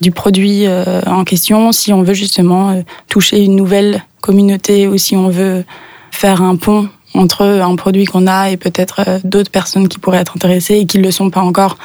du 0.00 0.10
produit 0.10 0.66
euh, 0.66 1.02
en 1.06 1.22
question, 1.24 1.70
si 1.70 1.92
on 1.92 2.02
veut 2.02 2.14
justement 2.14 2.70
euh, 2.70 2.80
toucher 3.10 3.44
une 3.44 3.56
nouvelle 3.56 4.02
communauté 4.22 4.88
ou 4.88 4.96
si 4.96 5.16
on 5.16 5.28
veut 5.28 5.66
faire 6.10 6.40
un 6.40 6.56
pont 6.56 6.88
entre 7.12 7.44
un 7.44 7.76
produit 7.76 8.06
qu'on 8.06 8.26
a 8.26 8.48
et 8.48 8.56
peut-être 8.56 9.02
euh, 9.06 9.18
d'autres 9.22 9.50
personnes 9.50 9.86
qui 9.86 9.98
pourraient 9.98 10.20
être 10.20 10.34
intéressées 10.34 10.76
et 10.76 10.86
qui 10.86 10.96
ne 10.96 11.02
le 11.02 11.10
sont 11.10 11.28
pas 11.28 11.42
encore. 11.42 11.76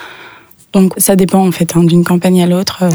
Donc 0.71 0.93
ça 0.95 1.17
dépend 1.17 1.45
en 1.45 1.51
fait 1.51 1.75
hein, 1.75 1.83
d'une 1.83 2.05
campagne 2.05 2.41
à 2.41 2.45
l'autre, 2.45 2.85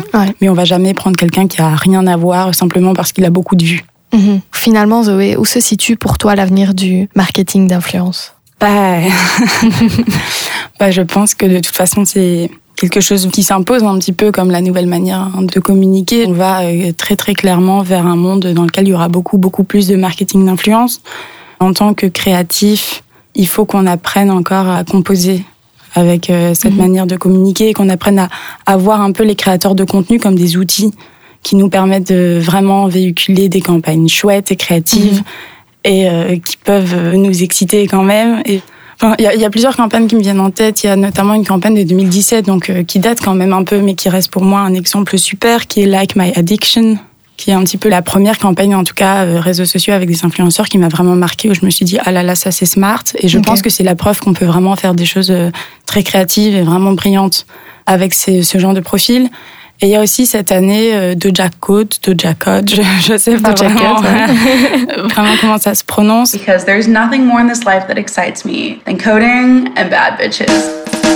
mais 0.41 0.49
on 0.49 0.55
va 0.55 0.65
jamais 0.65 0.95
prendre 0.95 1.19
quelqu'un 1.19 1.47
qui 1.47 1.61
a 1.61 1.77
rien 1.77 2.07
à 2.07 2.17
voir 2.17 2.55
simplement 2.55 2.95
parce 2.95 3.13
qu'il 3.13 3.27
a 3.27 3.31
beaucoup 3.31 3.55
de 3.55 3.65
vues. 3.65 3.85
Mhm. 4.15 4.41
Finalement, 4.51 5.03
Zoé, 5.03 5.37
où 5.37 5.45
se 5.45 5.61
situe 5.61 5.97
pour 5.97 6.17
toi 6.17 6.37
l'avenir 6.37 6.73
du 6.73 7.11
marketing 7.15 7.69
d'influence? 7.69 8.36
Bah, 8.61 9.01
bah, 10.81 10.91
je 10.91 11.03
pense 11.03 11.35
que 11.35 11.47
de 11.47 11.57
toute 11.57 11.75
façon, 11.75 12.05
c'est 12.05 12.51
quelque 12.77 13.01
chose 13.01 13.29
qui 13.33 13.43
s'impose 13.43 13.83
un 13.85 13.99
petit 13.99 14.13
peu 14.13 14.33
comme 14.33 14.51
la 14.51 14.61
nouvelle 14.61 14.87
manière 14.87 15.21
hein, 15.21 15.43
de 15.43 15.61
communiquer. 15.61 16.27
On 16.27 16.33
va 16.33 16.63
euh, 16.63 16.93
très 16.97 17.17
très 17.17 17.35
clairement 17.35 17.83
vers 17.83 18.07
un 18.07 18.17
monde 18.17 18.47
dans 18.47 18.65
lequel 18.65 18.87
il 18.87 18.91
y 18.91 18.95
aura 18.95 19.09
beaucoup 19.09 19.39
beaucoup 19.39 19.65
plus 19.65 19.89
de 19.89 19.97
marketing 19.97 20.47
d'influence. 20.47 21.01
En 21.61 21.73
tant 21.73 21.95
que 21.95 22.07
créatif, 22.07 23.03
il 23.35 23.49
faut 23.49 23.65
qu'on 23.65 23.87
apprenne 23.87 24.31
encore 24.31 24.69
à 24.69 24.85
composer 24.85 25.43
avec 25.95 26.29
euh, 26.29 26.53
cette 26.55 26.73
Mhm. 26.73 26.79
manière 26.79 27.07
de 27.07 27.17
communiquer, 27.17 27.73
qu'on 27.73 27.89
apprenne 27.89 28.19
à, 28.19 28.29
à 28.67 28.77
voir 28.77 29.01
un 29.01 29.13
peu 29.13 29.25
les 29.25 29.35
créateurs 29.35 29.75
de 29.75 29.85
contenu 29.85 30.19
comme 30.19 30.35
des 30.35 30.59
outils 30.59 30.93
qui 31.43 31.57
nous 31.57 31.69
permettent 31.71 32.13
de 32.13 32.39
vraiment 32.43 32.89
véhiculer 32.89 33.49
des 33.49 33.61
campagnes 33.63 34.09
chouettes 34.09 34.51
et 34.53 34.57
créatives 34.57 35.23
et 35.87 36.09
euh, 36.11 36.37
qui 36.45 36.57
peuvent 36.59 36.95
euh, 36.95 37.13
nous 37.17 37.43
exciter 37.43 37.87
quand 37.87 38.03
même. 38.03 38.43
Et 38.45 38.61
Enfin, 38.99 39.15
il 39.19 39.31
y, 39.37 39.41
y 39.43 39.45
a 39.45 39.51
plusieurs 39.51 39.77
campagnes 39.77 40.07
qui 40.07 40.17
me 40.17 40.23
viennent 40.23 40.41
en 40.41 40.51
tête. 40.51 40.83
Il 40.83 40.87
y 40.87 40.91
a 40.91 40.97
notamment 40.97 41.35
une 41.35 41.45
campagne 41.45 41.75
de 41.77 41.83
2017, 41.83 42.47
donc 42.47 42.71
euh, 42.71 42.83
qui 42.83 42.99
date 42.99 43.19
quand 43.23 43.35
même 43.35 43.53
un 43.53 43.63
peu, 43.63 43.79
mais 43.83 43.95
qui 43.95 44.09
reste 44.09 44.31
pour 44.31 44.43
moi 44.43 44.61
un 44.61 44.73
exemple 44.73 45.19
super, 45.19 45.67
qui 45.67 45.83
est 45.83 45.87
Like 45.87 46.17
My 46.17 46.33
Addiction, 46.35 46.97
qui 47.37 47.51
est 47.51 47.53
un 47.53 47.63
petit 47.63 47.77
peu 47.77 47.91
la 47.91 48.01
première 48.01 48.39
campagne, 48.39 48.75
en 48.75 48.85
tout 48.85 48.95
cas 48.95 49.27
euh, 49.27 49.39
réseaux 49.39 49.67
sociaux 49.67 49.93
avec 49.93 50.09
des 50.09 50.25
influenceurs, 50.25 50.67
qui 50.71 50.79
m'a 50.79 50.89
vraiment 50.89 51.15
marqué, 51.15 51.51
où 51.51 51.55
je 51.55 51.63
me 51.67 51.69
suis 51.69 51.85
dit 51.85 51.99
ah 52.07 52.11
là 52.11 52.23
là 52.23 52.35
ça 52.37 52.51
c'est 52.51 52.65
smart. 52.65 53.03
Et 53.19 53.29
je 53.29 53.39
pense 53.39 53.61
que 53.61 53.69
c'est 53.69 53.85
la 53.85 53.95
preuve 53.97 54.19
qu'on 54.21 54.33
peut 54.33 54.47
vraiment 54.47 54.75
faire 54.77 54.95
des 54.95 55.05
choses 55.05 55.31
euh, 55.31 55.51
très 55.85 56.03
créatives 56.03 56.55
et 56.57 56.63
vraiment 56.63 56.93
brillantes 56.93 57.45
avec 57.85 58.15
ces- 58.15 58.43
ce 58.43 58.57
genre 58.57 58.73
de 58.73 58.81
profil. 58.81 59.29
Et 59.83 59.87
il 59.87 59.91
y 59.91 59.97
a 59.97 60.03
aussi 60.03 60.25
cette 60.27 60.53
année 60.53 60.95
euh, 60.95 61.15
Doja 61.15 61.49
Cat, 61.51 61.99
Doja 62.03 62.33
Cat, 62.35 62.63
je, 62.67 62.81
je 63.07 63.19
sais 63.19 63.37
pas 63.37 63.53
Doja 63.53 63.69
vraiment, 65.11 65.33
comment 65.41 65.59
ça 65.59 65.75
se 65.75 65.85
prononce. 65.85 66.33
Because 66.33 66.65
there's 66.65 66.89
nothing 66.89 67.25
more 67.25 67.41
in 67.41 67.47
this 67.49 67.65
life 67.65 67.87
that 67.89 67.97
excites 67.99 68.45
me 68.45 68.79
than 68.87 68.97
coding 68.97 69.69
and 69.77 69.89
bad 69.91 70.15
bitches. 70.19 70.47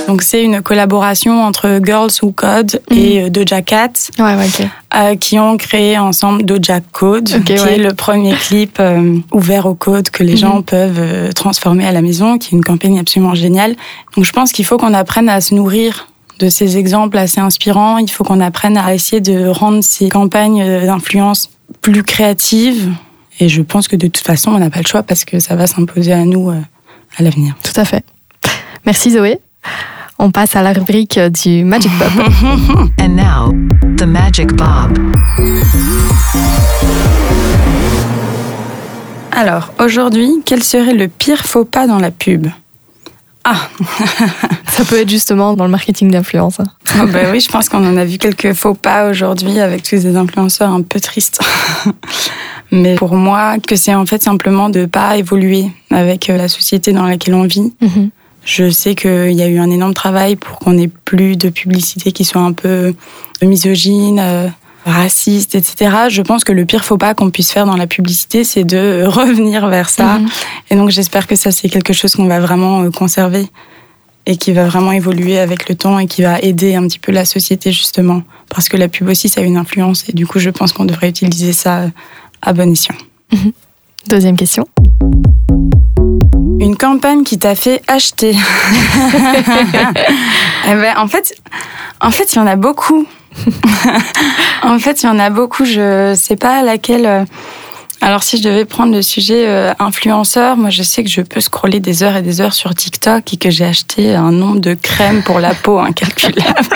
Donc 0.08 0.22
c'est 0.22 0.42
une 0.42 0.60
collaboration 0.60 1.42
entre 1.44 1.78
Girls 1.84 2.10
Who 2.22 2.32
Code 2.32 2.80
et 2.90 3.22
euh, 3.24 3.28
Doja 3.30 3.62
Cat, 3.62 3.92
Ouais, 4.18 4.34
ouais, 4.34 4.46
ok. 4.46 4.66
euh, 4.96 5.16
qui 5.16 5.38
ont 5.38 5.56
créé 5.56 5.98
ensemble 5.98 6.44
Doja 6.44 6.80
Code, 6.92 7.42
qui 7.44 7.52
ouais. 7.54 7.74
est 7.74 7.78
le 7.78 7.94
premier 7.94 8.34
clip 8.34 8.78
euh, 8.80 9.16
ouvert 9.32 9.66
au 9.66 9.74
code 9.74 10.10
que 10.10 10.22
les 10.22 10.36
gens 10.36 10.56
Mhm. 10.56 10.62
peuvent 10.64 10.98
euh, 10.98 11.32
transformer 11.32 11.86
à 11.86 11.92
la 11.92 12.02
maison, 12.02 12.38
qui 12.38 12.48
est 12.54 12.58
une 12.58 12.64
campagne 12.64 12.98
absolument 12.98 13.34
géniale. 13.34 13.74
Donc 14.16 14.24
je 14.24 14.32
pense 14.32 14.52
qu'il 14.52 14.66
faut 14.66 14.76
qu'on 14.78 14.94
apprenne 14.94 15.28
à 15.28 15.40
se 15.40 15.54
nourrir 15.54 16.08
de 16.40 16.48
ces 16.48 16.78
exemples 16.78 17.18
assez 17.18 17.40
inspirants. 17.40 17.98
Il 17.98 18.10
faut 18.10 18.24
qu'on 18.24 18.40
apprenne 18.40 18.76
à 18.76 18.94
essayer 18.94 19.20
de 19.20 19.46
rendre 19.46 19.82
ces 19.82 20.08
campagnes 20.08 20.62
euh, 20.62 20.86
d'influence 20.86 21.50
plus 21.82 22.02
créatives. 22.02 22.90
Et 23.38 23.48
je 23.48 23.62
pense 23.62 23.86
que 23.86 23.96
de 23.96 24.06
toute 24.06 24.24
façon, 24.26 24.50
on 24.50 24.58
n'a 24.58 24.70
pas 24.70 24.80
le 24.80 24.86
choix 24.86 25.02
parce 25.02 25.24
que 25.24 25.38
ça 25.38 25.54
va 25.54 25.66
s'imposer 25.66 26.12
à 26.12 26.24
nous 26.24 26.50
euh, 26.50 26.60
à 27.16 27.22
l'avenir. 27.22 27.54
Tout 27.62 27.78
à 27.78 27.84
fait. 27.84 28.04
Merci 28.86 29.12
Zoé. 29.12 29.38
On 30.18 30.30
passe 30.30 30.56
à 30.56 30.62
la 30.62 30.72
rubrique 30.72 31.18
du 31.18 31.64
Magic 31.64 31.92
Bob. 31.98 32.90
And 33.00 33.08
now, 33.08 33.52
the 33.96 34.06
Magic 34.06 34.52
Bob. 34.54 34.98
Alors, 39.32 39.72
aujourd'hui, 39.78 40.42
quel 40.44 40.62
serait 40.62 40.94
le 40.94 41.08
pire 41.08 41.44
faux 41.46 41.64
pas 41.64 41.86
dans 41.86 41.98
la 41.98 42.10
pub? 42.10 42.48
Ah, 43.44 43.68
Ça 44.70 44.84
peut 44.84 45.00
être 45.00 45.08
justement 45.08 45.54
dans 45.54 45.64
le 45.64 45.70
marketing 45.70 46.10
d'influence. 46.10 46.58
Oh 46.60 47.06
bah 47.06 47.30
oui, 47.32 47.40
je 47.40 47.48
pense 47.48 47.68
qu'on 47.68 47.86
en 47.86 47.96
a 47.96 48.04
vu 48.04 48.18
quelques 48.18 48.52
faux 48.52 48.74
pas 48.74 49.08
aujourd'hui 49.08 49.58
avec 49.60 49.82
tous 49.82 50.00
ces 50.00 50.16
influenceurs 50.16 50.70
un 50.70 50.82
peu 50.82 51.00
tristes. 51.00 51.40
Mais 52.70 52.94
pour 52.94 53.14
moi, 53.14 53.56
que 53.58 53.76
c'est 53.76 53.94
en 53.94 54.06
fait 54.06 54.22
simplement 54.22 54.68
de 54.68 54.86
pas 54.86 55.16
évoluer 55.16 55.66
avec 55.90 56.30
euh, 56.30 56.36
la 56.36 56.48
société 56.48 56.92
dans 56.92 57.04
laquelle 57.04 57.34
on 57.34 57.44
vit. 57.44 57.72
Mhm. 57.80 58.10
Je 58.44 58.70
sais 58.70 58.94
qu'il 58.94 59.32
y 59.32 59.42
a 59.42 59.48
eu 59.48 59.58
un 59.58 59.70
énorme 59.70 59.94
travail 59.94 60.36
pour 60.36 60.58
qu'on 60.58 60.78
ait 60.78 60.88
plus 60.88 61.36
de 61.36 61.50
publicité 61.50 62.12
qui 62.12 62.24
soit 62.24 62.40
un 62.40 62.52
peu 62.52 62.94
misogyne, 63.42 64.52
raciste, 64.84 65.54
etc. 65.54 66.08
Je 66.08 66.22
pense 66.22 66.44
que 66.44 66.52
le 66.52 66.64
pire 66.64 66.84
faux 66.84 66.96
pas 66.96 67.14
qu'on 67.14 67.30
puisse 67.30 67.52
faire 67.52 67.66
dans 67.66 67.76
la 67.76 67.86
publicité, 67.86 68.44
c'est 68.44 68.64
de 68.64 69.04
revenir 69.06 69.68
vers 69.68 69.90
ça. 69.90 70.18
Mhm. 70.18 70.28
Et 70.70 70.76
donc 70.76 70.90
j'espère 70.90 71.26
que 71.26 71.36
ça, 71.36 71.50
c'est 71.50 71.68
quelque 71.68 71.92
chose 71.92 72.14
qu'on 72.14 72.26
va 72.26 72.40
vraiment 72.40 72.82
euh, 72.82 72.90
conserver 72.90 73.46
et 74.26 74.36
qui 74.36 74.52
va 74.52 74.64
vraiment 74.64 74.92
évoluer 74.92 75.38
avec 75.38 75.68
le 75.68 75.74
temps 75.74 75.98
et 75.98 76.06
qui 76.06 76.22
va 76.22 76.38
aider 76.40 76.74
un 76.74 76.86
petit 76.86 76.98
peu 76.98 77.12
la 77.12 77.24
société 77.24 77.72
justement. 77.72 78.22
Parce 78.48 78.68
que 78.68 78.76
la 78.76 78.88
pub 78.88 79.08
aussi, 79.08 79.28
ça 79.28 79.40
a 79.40 79.44
une 79.44 79.56
influence 79.56 80.08
et 80.08 80.12
du 80.12 80.26
coup, 80.26 80.38
je 80.38 80.50
pense 80.50 80.72
qu'on 80.72 80.84
devrait 80.84 81.08
utiliser 81.08 81.52
ça 81.52 81.80
euh, 81.80 81.88
à 82.42 82.52
bon 82.52 82.72
escient. 82.72 82.94
Deuxième 84.08 84.36
question. 84.36 84.66
Une 86.58 86.76
campagne 86.76 87.22
qui 87.22 87.38
t'a 87.38 87.54
fait 87.54 87.82
acheter. 87.86 88.34
Eh 90.68 90.74
ben, 90.74 90.94
en 90.98 91.08
fait, 91.08 91.34
en 92.00 92.10
fait, 92.10 92.32
il 92.32 92.36
y 92.36 92.38
en 92.38 92.46
a 92.46 92.56
beaucoup. 92.56 93.06
en 94.62 94.78
fait, 94.78 95.02
il 95.02 95.06
y 95.06 95.08
en 95.08 95.18
a 95.18 95.30
beaucoup. 95.30 95.64
Je 95.64 96.14
sais 96.16 96.36
pas 96.36 96.62
laquelle. 96.62 97.06
euh, 97.06 97.24
Alors, 98.02 98.22
si 98.22 98.38
je 98.38 98.42
devais 98.42 98.64
prendre 98.64 98.94
le 98.94 99.02
sujet 99.02 99.46
euh, 99.46 99.72
influenceur, 99.78 100.56
moi, 100.56 100.70
je 100.70 100.82
sais 100.82 101.04
que 101.04 101.10
je 101.10 101.20
peux 101.20 101.40
scroller 101.40 101.80
des 101.80 102.02
heures 102.02 102.16
et 102.16 102.22
des 102.22 102.40
heures 102.40 102.54
sur 102.54 102.74
TikTok 102.74 103.32
et 103.32 103.36
que 103.36 103.50
j'ai 103.50 103.64
acheté 103.66 104.14
un 104.14 104.32
nombre 104.32 104.58
de 104.60 104.74
crèmes 104.74 105.22
pour 105.22 105.38
la 105.38 105.54
peau 105.54 105.78
incalculable, 105.90 106.68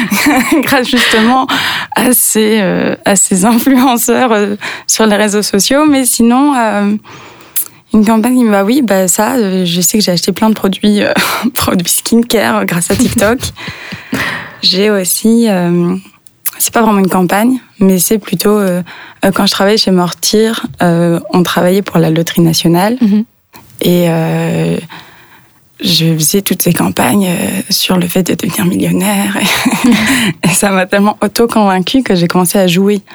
grâce 0.62 0.88
justement 0.88 1.46
à 1.94 2.12
ces 2.12 2.58
euh, 2.60 2.96
à 3.04 3.14
ces 3.16 3.44
influenceurs 3.44 4.32
euh, 4.32 4.56
sur 4.86 5.06
les 5.06 5.16
réseaux 5.16 5.42
sociaux. 5.42 5.86
Mais 5.88 6.04
sinon. 6.04 6.54
une 7.94 8.04
campagne, 8.04 8.50
bah 8.50 8.62
oui, 8.64 8.82
bah 8.82 9.08
ça, 9.08 9.38
je 9.64 9.80
sais 9.80 9.96
que 9.96 10.04
j'ai 10.04 10.12
acheté 10.12 10.32
plein 10.32 10.50
de 10.50 10.54
produits, 10.54 11.00
produits 11.54 11.88
skincare 11.88 12.66
grâce 12.66 12.90
à 12.90 12.96
TikTok. 12.96 13.38
J'ai 14.62 14.90
aussi, 14.90 15.48
euh, 15.48 15.94
c'est 16.58 16.72
pas 16.72 16.82
vraiment 16.82 16.98
une 16.98 17.08
campagne, 17.08 17.58
mais 17.80 17.98
c'est 17.98 18.18
plutôt 18.18 18.56
euh, 18.58 18.82
quand 19.34 19.46
je 19.46 19.52
travaillais 19.52 19.76
chez 19.78 19.90
Mortir, 19.90 20.66
euh, 20.82 21.20
on 21.32 21.42
travaillait 21.42 21.82
pour 21.82 21.98
la 21.98 22.10
loterie 22.10 22.42
nationale 22.42 22.96
Mhm. 23.00 23.24
et 23.82 24.06
euh, 24.08 24.76
je 25.80 26.14
faisais 26.14 26.40
toutes 26.42 26.62
ces 26.62 26.72
campagnes 26.72 27.26
euh, 27.28 27.60
sur 27.70 27.96
le 27.98 28.06
fait 28.08 28.22
de 28.22 28.34
devenir 28.34 28.64
millionnaire 28.64 29.36
et, 30.42 30.48
ça 30.48 30.70
m'a 30.70 30.86
tellement 30.86 31.18
auto-convaincue 31.22 32.02
que 32.02 32.14
j'ai 32.14 32.28
commencé 32.28 32.58
à 32.58 32.66
jouer. 32.66 33.00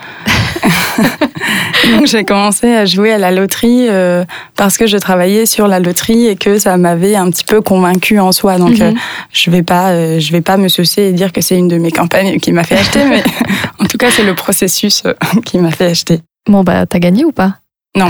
Donc 1.92 2.06
j'ai 2.06 2.24
commencé 2.24 2.76
à 2.76 2.86
jouer 2.86 3.12
à 3.14 3.18
la 3.18 3.32
loterie 3.32 3.88
euh, 3.90 4.24
parce 4.56 4.78
que 4.78 4.86
je 4.86 4.98
travaillais 4.98 5.48
sur 5.48 5.68
la 5.68 5.80
loterie 5.80 6.28
et 6.28 6.36
que 6.36 6.60
ça 6.60 6.78
m'avait 6.78 7.16
un 7.16 7.30
petit 7.32 7.44
peu 7.44 7.62
convaincue 7.62 8.20
en 8.20 8.32
soi. 8.32 8.58
Donc 8.58 8.78
Mhm. 8.78 8.82
euh, 8.82 8.92
je 9.34 9.50
vais 9.50 9.64
pas, 9.64 10.20
je 10.20 10.32
vais 10.32 10.42
pas 10.42 10.58
me 10.58 10.68
saucer 10.68 11.04
et 11.04 11.12
dire 11.14 11.32
que 11.32 11.42
c'est 11.42 11.58
une 11.58 11.68
de 11.68 11.78
mes 11.78 11.92
campagnes 11.92 12.38
qui 12.40 12.52
m'a 12.52 12.64
fait 12.64 12.78
acheter, 12.78 13.04
mais 13.06 13.24
en 13.80 13.86
tout 13.86 13.98
cas 13.98 14.12
c'est 14.12 14.24
le 14.24 14.36
processus 14.36 15.04
qui 15.46 15.58
m'a 15.58 15.72
fait 15.72 15.88
acheter. 15.88 16.20
Bon, 16.48 16.64
bah, 16.64 16.86
t'as 16.86 17.00
gagné 17.00 17.26
ou 17.26 17.32
pas? 17.32 17.56
Non, 17.98 18.08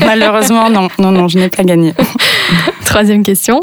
malheureusement 0.00 0.68
non, 0.70 0.88
non, 0.98 1.10
non, 1.10 1.28
je 1.28 1.38
n'ai 1.38 1.48
pas 1.48 1.64
gagné. 1.64 1.94
Troisième 2.86 3.22
question. 3.22 3.60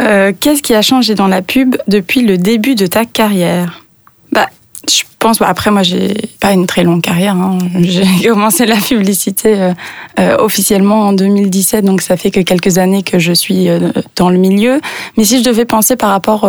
Euh, 0.00 0.32
Qu'est-ce 0.38 0.62
qui 0.62 0.74
a 0.74 0.82
changé 0.82 1.14
dans 1.14 1.28
la 1.28 1.42
pub 1.42 1.76
depuis 1.88 2.22
le 2.22 2.36
début 2.38 2.74
de 2.74 2.86
ta 2.86 3.04
carrière? 3.04 3.84
Bah, 4.32 4.48
je 4.90 5.02
pense. 5.18 5.38
bah, 5.38 5.46
après, 5.48 5.70
moi, 5.70 5.82
j'ai 5.82 6.14
pas 6.40 6.52
une 6.52 6.66
très 6.66 6.82
longue 6.84 7.00
carrière. 7.00 7.36
hein. 7.36 7.58
J'ai 7.80 8.04
commencé 8.28 8.66
la 8.66 8.76
publicité 8.76 9.54
euh, 9.60 9.72
euh, 10.18 10.36
officiellement 10.38 11.08
en 11.08 11.12
2017, 11.12 11.84
donc 11.84 12.02
ça 12.02 12.16
fait 12.16 12.30
que 12.30 12.40
quelques 12.40 12.78
années 12.78 13.02
que 13.02 13.18
je 13.18 13.32
suis 13.32 13.68
dans 14.16 14.28
le 14.30 14.38
milieu. 14.38 14.80
Mais 15.16 15.24
si 15.24 15.38
je 15.38 15.44
devais 15.44 15.64
penser 15.64 15.96
par 15.96 16.10
rapport 16.10 16.44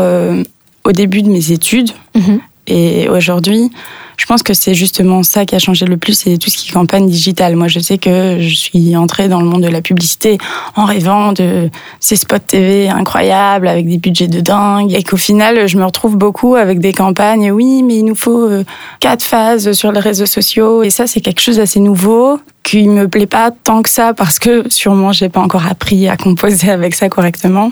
au 0.86 0.92
début 0.92 1.22
de 1.22 1.30
mes 1.30 1.52
études 1.52 1.92
Mhm. 2.16 2.40
Et 2.68 3.10
aujourd'hui, 3.10 3.72
je 4.18 4.26
pense 4.26 4.44
que 4.44 4.54
c'est 4.54 4.74
justement 4.74 5.24
ça 5.24 5.46
qui 5.46 5.56
a 5.56 5.60
changé 5.60 5.86
le 5.86 5.98
plus, 5.98 6.14
c'est 6.14 6.38
tout 6.38 6.50
ce 6.50 6.58
qui 6.58 6.70
est 6.70 6.72
campagne 6.72 7.08
digitale. 7.10 7.56
Moi, 7.56 7.68
je 7.68 7.80
sais 7.80 7.98
que 7.98 8.38
je 8.40 8.56
suis 8.56 8.96
entrée 8.96 9.28
dans 9.28 9.42
le 9.42 9.46
monde 9.46 9.64
de 9.64 9.68
la 9.68 9.82
publicité 9.82 10.38
en 10.76 10.86
rêvant 10.86 11.34
de 11.34 11.70
ces 12.00 12.16
spots 12.16 12.40
TV 12.40 12.90
incroyables 12.90 13.68
avec 13.68 13.88
des 13.88 13.98
budgets 13.98 14.28
de 14.28 14.40
dingue 14.40 14.94
et 14.94 15.04
qu'au 15.04 15.18
final, 15.18 15.68
je 15.68 15.78
me 15.78 15.84
retrouve 15.84 16.16
beaucoup 16.16 16.56
avec 16.56 16.80
des 16.80 16.94
campagnes. 16.94 17.52
Oui, 17.52 17.84
mais 17.84 17.98
il 17.98 18.06
nous 18.06 18.16
faut 18.16 18.48
euh, 18.48 18.64
quatre 19.00 19.24
phases 19.24 19.72
sur 19.74 19.92
les 19.92 20.00
réseaux 20.00 20.28
sociaux 20.28 20.84
et 20.84 20.90
ça, 20.90 21.08
c'est 21.08 21.22
quelque 21.22 21.42
chose 21.42 21.58
d'assez 21.58 21.80
nouveau 21.80 22.40
qui 22.62 22.88
me 22.88 23.10
plaît 23.10 23.28
pas 23.28 23.52
tant 23.52 23.82
que 23.82 23.90
ça 23.90 24.14
parce 24.14 24.40
que 24.40 24.64
sûrement 24.70 25.12
j'ai 25.12 25.28
pas 25.28 25.42
encore 25.42 25.68
appris 25.68 26.08
à 26.08 26.16
composer 26.16 26.70
avec 26.70 26.94
ça 26.94 27.10
correctement. 27.10 27.72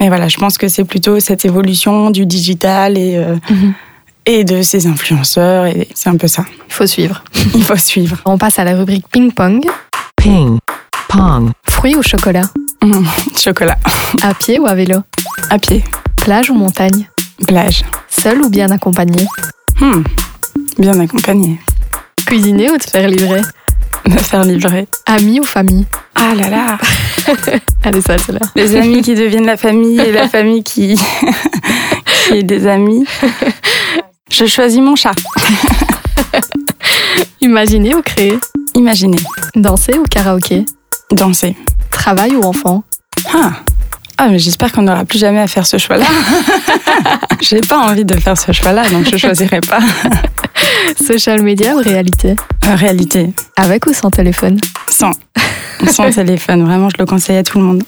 Mais 0.00 0.08
voilà, 0.08 0.28
je 0.28 0.36
pense 0.36 0.58
que 0.58 0.68
c'est 0.68 0.84
plutôt 0.84 1.20
cette 1.20 1.44
évolution 1.44 2.10
du 2.10 2.26
digital 2.26 2.98
et 2.98 3.16
euh, 3.16 3.36
Mhm. 3.48 3.74
Et 4.26 4.44
de 4.44 4.62
ces 4.62 4.86
influenceurs 4.86 5.66
et 5.66 5.88
c'est 5.94 6.08
un 6.08 6.16
peu 6.16 6.28
ça. 6.28 6.44
Il 6.68 6.72
faut 6.74 6.86
suivre. 6.86 7.22
Il 7.54 7.62
faut 7.64 7.76
suivre. 7.76 8.16
On 8.24 8.38
passe 8.38 8.58
à 8.58 8.64
la 8.64 8.76
rubrique 8.76 9.06
ping-pong. 9.10 9.64
Ping. 10.16 10.58
Pong. 11.08 11.50
Fruits 11.68 11.96
ou 11.96 12.02
chocolat? 12.02 12.42
Mmh, 12.82 13.04
chocolat. 13.38 13.78
À 14.22 14.34
pied 14.34 14.58
ou 14.58 14.66
à 14.66 14.74
vélo? 14.74 15.00
À 15.50 15.58
pied. 15.58 15.82
Plage 16.20 16.50
ou 16.50 16.54
montagne? 16.54 17.08
Plage. 17.46 17.84
Seul 18.08 18.42
ou 18.42 18.50
bien 18.50 18.70
accompagné? 18.70 19.26
Hmm, 19.80 20.02
Bien 20.78 20.98
accompagné. 21.00 21.60
Cuisiner 22.26 22.70
ou 22.70 22.78
te 22.78 22.90
faire 22.90 23.08
livrer? 23.08 23.42
Me 24.08 24.18
faire 24.18 24.44
livrer. 24.44 24.86
Amis 25.06 25.40
ou 25.40 25.44
famille? 25.44 25.86
Ah 26.14 26.32
là 26.34 26.48
là 26.48 26.78
Allez, 27.84 28.00
ça, 28.00 28.16
c'est 28.18 28.32
là. 28.32 28.40
Les 28.54 28.74
amis 28.76 29.02
qui 29.02 29.14
deviennent 29.14 29.46
la 29.46 29.56
famille 29.56 29.98
et 30.00 30.12
la 30.12 30.28
famille 30.28 30.62
qui, 30.64 30.98
qui 32.28 32.34
est 32.34 32.42
des 32.42 32.66
amis. 32.66 33.04
Je 34.30 34.44
choisis 34.44 34.80
mon 34.80 34.96
chat. 34.96 35.14
Imaginer 37.40 37.94
ou 37.94 38.02
créer 38.02 38.38
Imaginer. 38.74 39.18
Danser 39.54 39.98
ou 39.98 40.02
karaoké 40.02 40.64
Danser. 41.12 41.56
Travail 41.90 42.34
ou 42.34 42.42
enfant 42.42 42.82
Ah, 43.32 43.52
ah 44.18 44.28
mais 44.28 44.38
j'espère 44.38 44.72
qu'on 44.72 44.82
n'aura 44.82 45.04
plus 45.04 45.18
jamais 45.18 45.40
à 45.40 45.46
faire 45.46 45.66
ce 45.66 45.78
choix-là. 45.78 46.06
J'ai 47.40 47.60
pas 47.60 47.78
envie 47.78 48.04
de 48.04 48.16
faire 48.16 48.36
ce 48.36 48.50
choix-là, 48.50 48.88
donc 48.90 49.08
je 49.08 49.16
choisirai 49.16 49.60
pas. 49.60 49.78
Social 51.06 51.42
media 51.42 51.74
ou 51.76 51.78
réalité? 51.78 52.34
Euh, 52.66 52.74
réalité. 52.74 53.32
Avec 53.56 53.86
ou 53.86 53.92
sans 53.92 54.10
téléphone? 54.10 54.58
Sans. 54.88 55.12
Sans 55.90 56.10
téléphone, 56.10 56.64
vraiment, 56.64 56.88
je 56.90 56.96
le 56.98 57.06
conseille 57.06 57.36
à 57.36 57.42
tout 57.42 57.58
le 57.58 57.64
monde. 57.64 57.82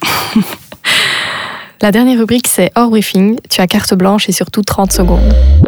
La 1.83 1.91
dernière 1.91 2.19
rubrique, 2.19 2.49
c'est 2.49 2.71
hors 2.77 2.91
briefing. 2.91 3.39
Tu 3.51 3.61
as 3.61 3.67
carte 3.67 3.95
blanche 3.95 4.29
et 4.29 4.33
surtout 4.33 4.63
30 4.63 4.93
secondes. 4.93 5.35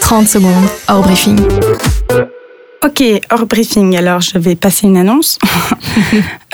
30 0.00 0.28
secondes, 0.28 0.68
hors 0.88 1.02
briefing. 1.02 1.38
Ok, 2.84 3.02
hors 3.30 3.46
briefing, 3.46 3.96
alors 3.96 4.20
je 4.20 4.38
vais 4.38 4.54
passer 4.54 4.86
une 4.86 4.96
annonce 4.96 5.38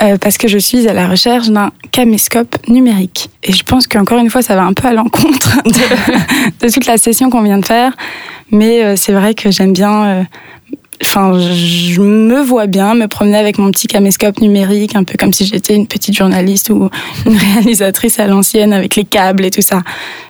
Euh, 0.00 0.16
parce 0.18 0.36
que 0.36 0.48
je 0.48 0.58
suis 0.58 0.88
à 0.88 0.94
la 0.94 1.06
recherche 1.06 1.48
d'un 1.48 1.70
caméscope 1.92 2.56
numérique. 2.66 3.30
Et 3.44 3.52
je 3.52 3.62
pense 3.62 3.86
qu'encore 3.86 4.18
une 4.18 4.30
fois, 4.30 4.42
ça 4.42 4.56
va 4.56 4.64
un 4.64 4.72
peu 4.72 4.88
à 4.88 4.92
l'encontre 4.92 5.62
de, 5.64 6.66
de 6.66 6.72
toute 6.72 6.86
la 6.86 6.96
session 6.96 7.30
qu'on 7.30 7.42
vient 7.42 7.58
de 7.58 7.64
faire. 7.64 7.92
Mais 8.50 8.82
euh, 8.82 8.96
c'est 8.96 9.12
vrai 9.12 9.34
que 9.34 9.52
j'aime 9.52 9.72
bien, 9.72 10.04
euh, 10.04 10.22
enfin, 11.02 11.38
je 11.38 12.00
me 12.00 12.40
vois 12.40 12.66
bien 12.66 12.94
me 12.94 13.06
promener 13.06 13.36
avec 13.36 13.58
mon 13.58 13.70
petit 13.70 13.86
caméscope 13.86 14.40
numérique, 14.40 14.96
un 14.96 15.04
peu 15.04 15.14
comme 15.18 15.32
si 15.32 15.44
j'étais 15.44 15.74
une 15.74 15.86
petite 15.86 16.16
journaliste 16.16 16.70
ou 16.70 16.88
une 17.26 17.36
réalisatrice 17.54 18.18
à 18.18 18.26
l'ancienne 18.26 18.72
avec 18.72 18.96
les 18.96 19.04
câbles 19.04 19.44
et 19.44 19.50
tout 19.50 19.62
ça. 19.62 19.82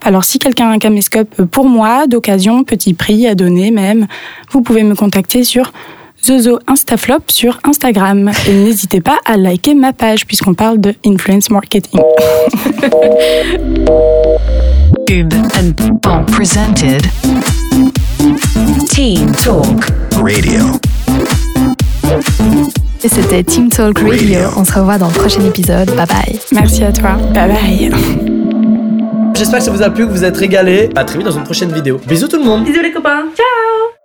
Alors, 0.03 0.23
si 0.23 0.39
quelqu'un 0.39 0.69
a 0.69 0.73
un 0.73 0.79
caméscope 0.79 1.43
pour 1.45 1.67
moi, 1.67 2.07
d'occasion, 2.07 2.63
petit 2.63 2.93
prix 2.93 3.27
à 3.27 3.35
donner 3.35 3.71
même, 3.71 4.07
vous 4.51 4.61
pouvez 4.61 4.83
me 4.83 4.95
contacter 4.95 5.43
sur 5.43 5.71
Zozo 6.23 6.59
sur 7.27 7.59
Instagram. 7.65 8.31
Et 8.47 8.53
n'hésitez 8.53 9.01
pas 9.01 9.19
à 9.25 9.37
liker 9.37 9.73
ma 9.73 9.93
page 9.93 10.25
puisqu'on 10.25 10.53
parle 10.53 10.79
de 10.79 10.93
influence 11.05 11.49
marketing. 11.49 11.99
And 15.09 15.75
Bon 16.01 16.23
presented 16.25 17.01
Team 18.87 19.31
Talk 19.33 19.91
Radio. 20.15 20.79
Et 23.03 23.09
c'était 23.09 23.43
Team 23.43 23.69
Talk 23.69 23.99
Radio. 23.99 24.39
On 24.55 24.63
se 24.63 24.71
revoit 24.71 24.97
dans 24.97 25.07
le 25.07 25.13
prochain 25.13 25.43
épisode. 25.45 25.93
Bye 25.95 26.07
bye. 26.07 26.39
Merci 26.53 26.85
à 26.85 26.93
toi. 26.93 27.17
Bye 27.33 27.49
bye. 27.49 27.91
J'espère 29.35 29.59
que 29.59 29.65
ça 29.65 29.71
vous 29.71 29.81
a 29.83 29.89
plu, 29.89 30.07
que 30.07 30.11
vous 30.11 30.23
êtes 30.23 30.37
régalés. 30.37 30.89
À 30.95 31.03
très 31.03 31.17
vite 31.17 31.27
dans 31.27 31.37
une 31.37 31.43
prochaine 31.43 31.73
vidéo. 31.73 31.99
Bisous 32.07 32.29
tout 32.29 32.37
le 32.37 32.45
monde. 32.45 32.63
Bisous 32.63 32.81
les 32.81 32.93
copains. 32.93 33.25
Ciao 33.35 34.02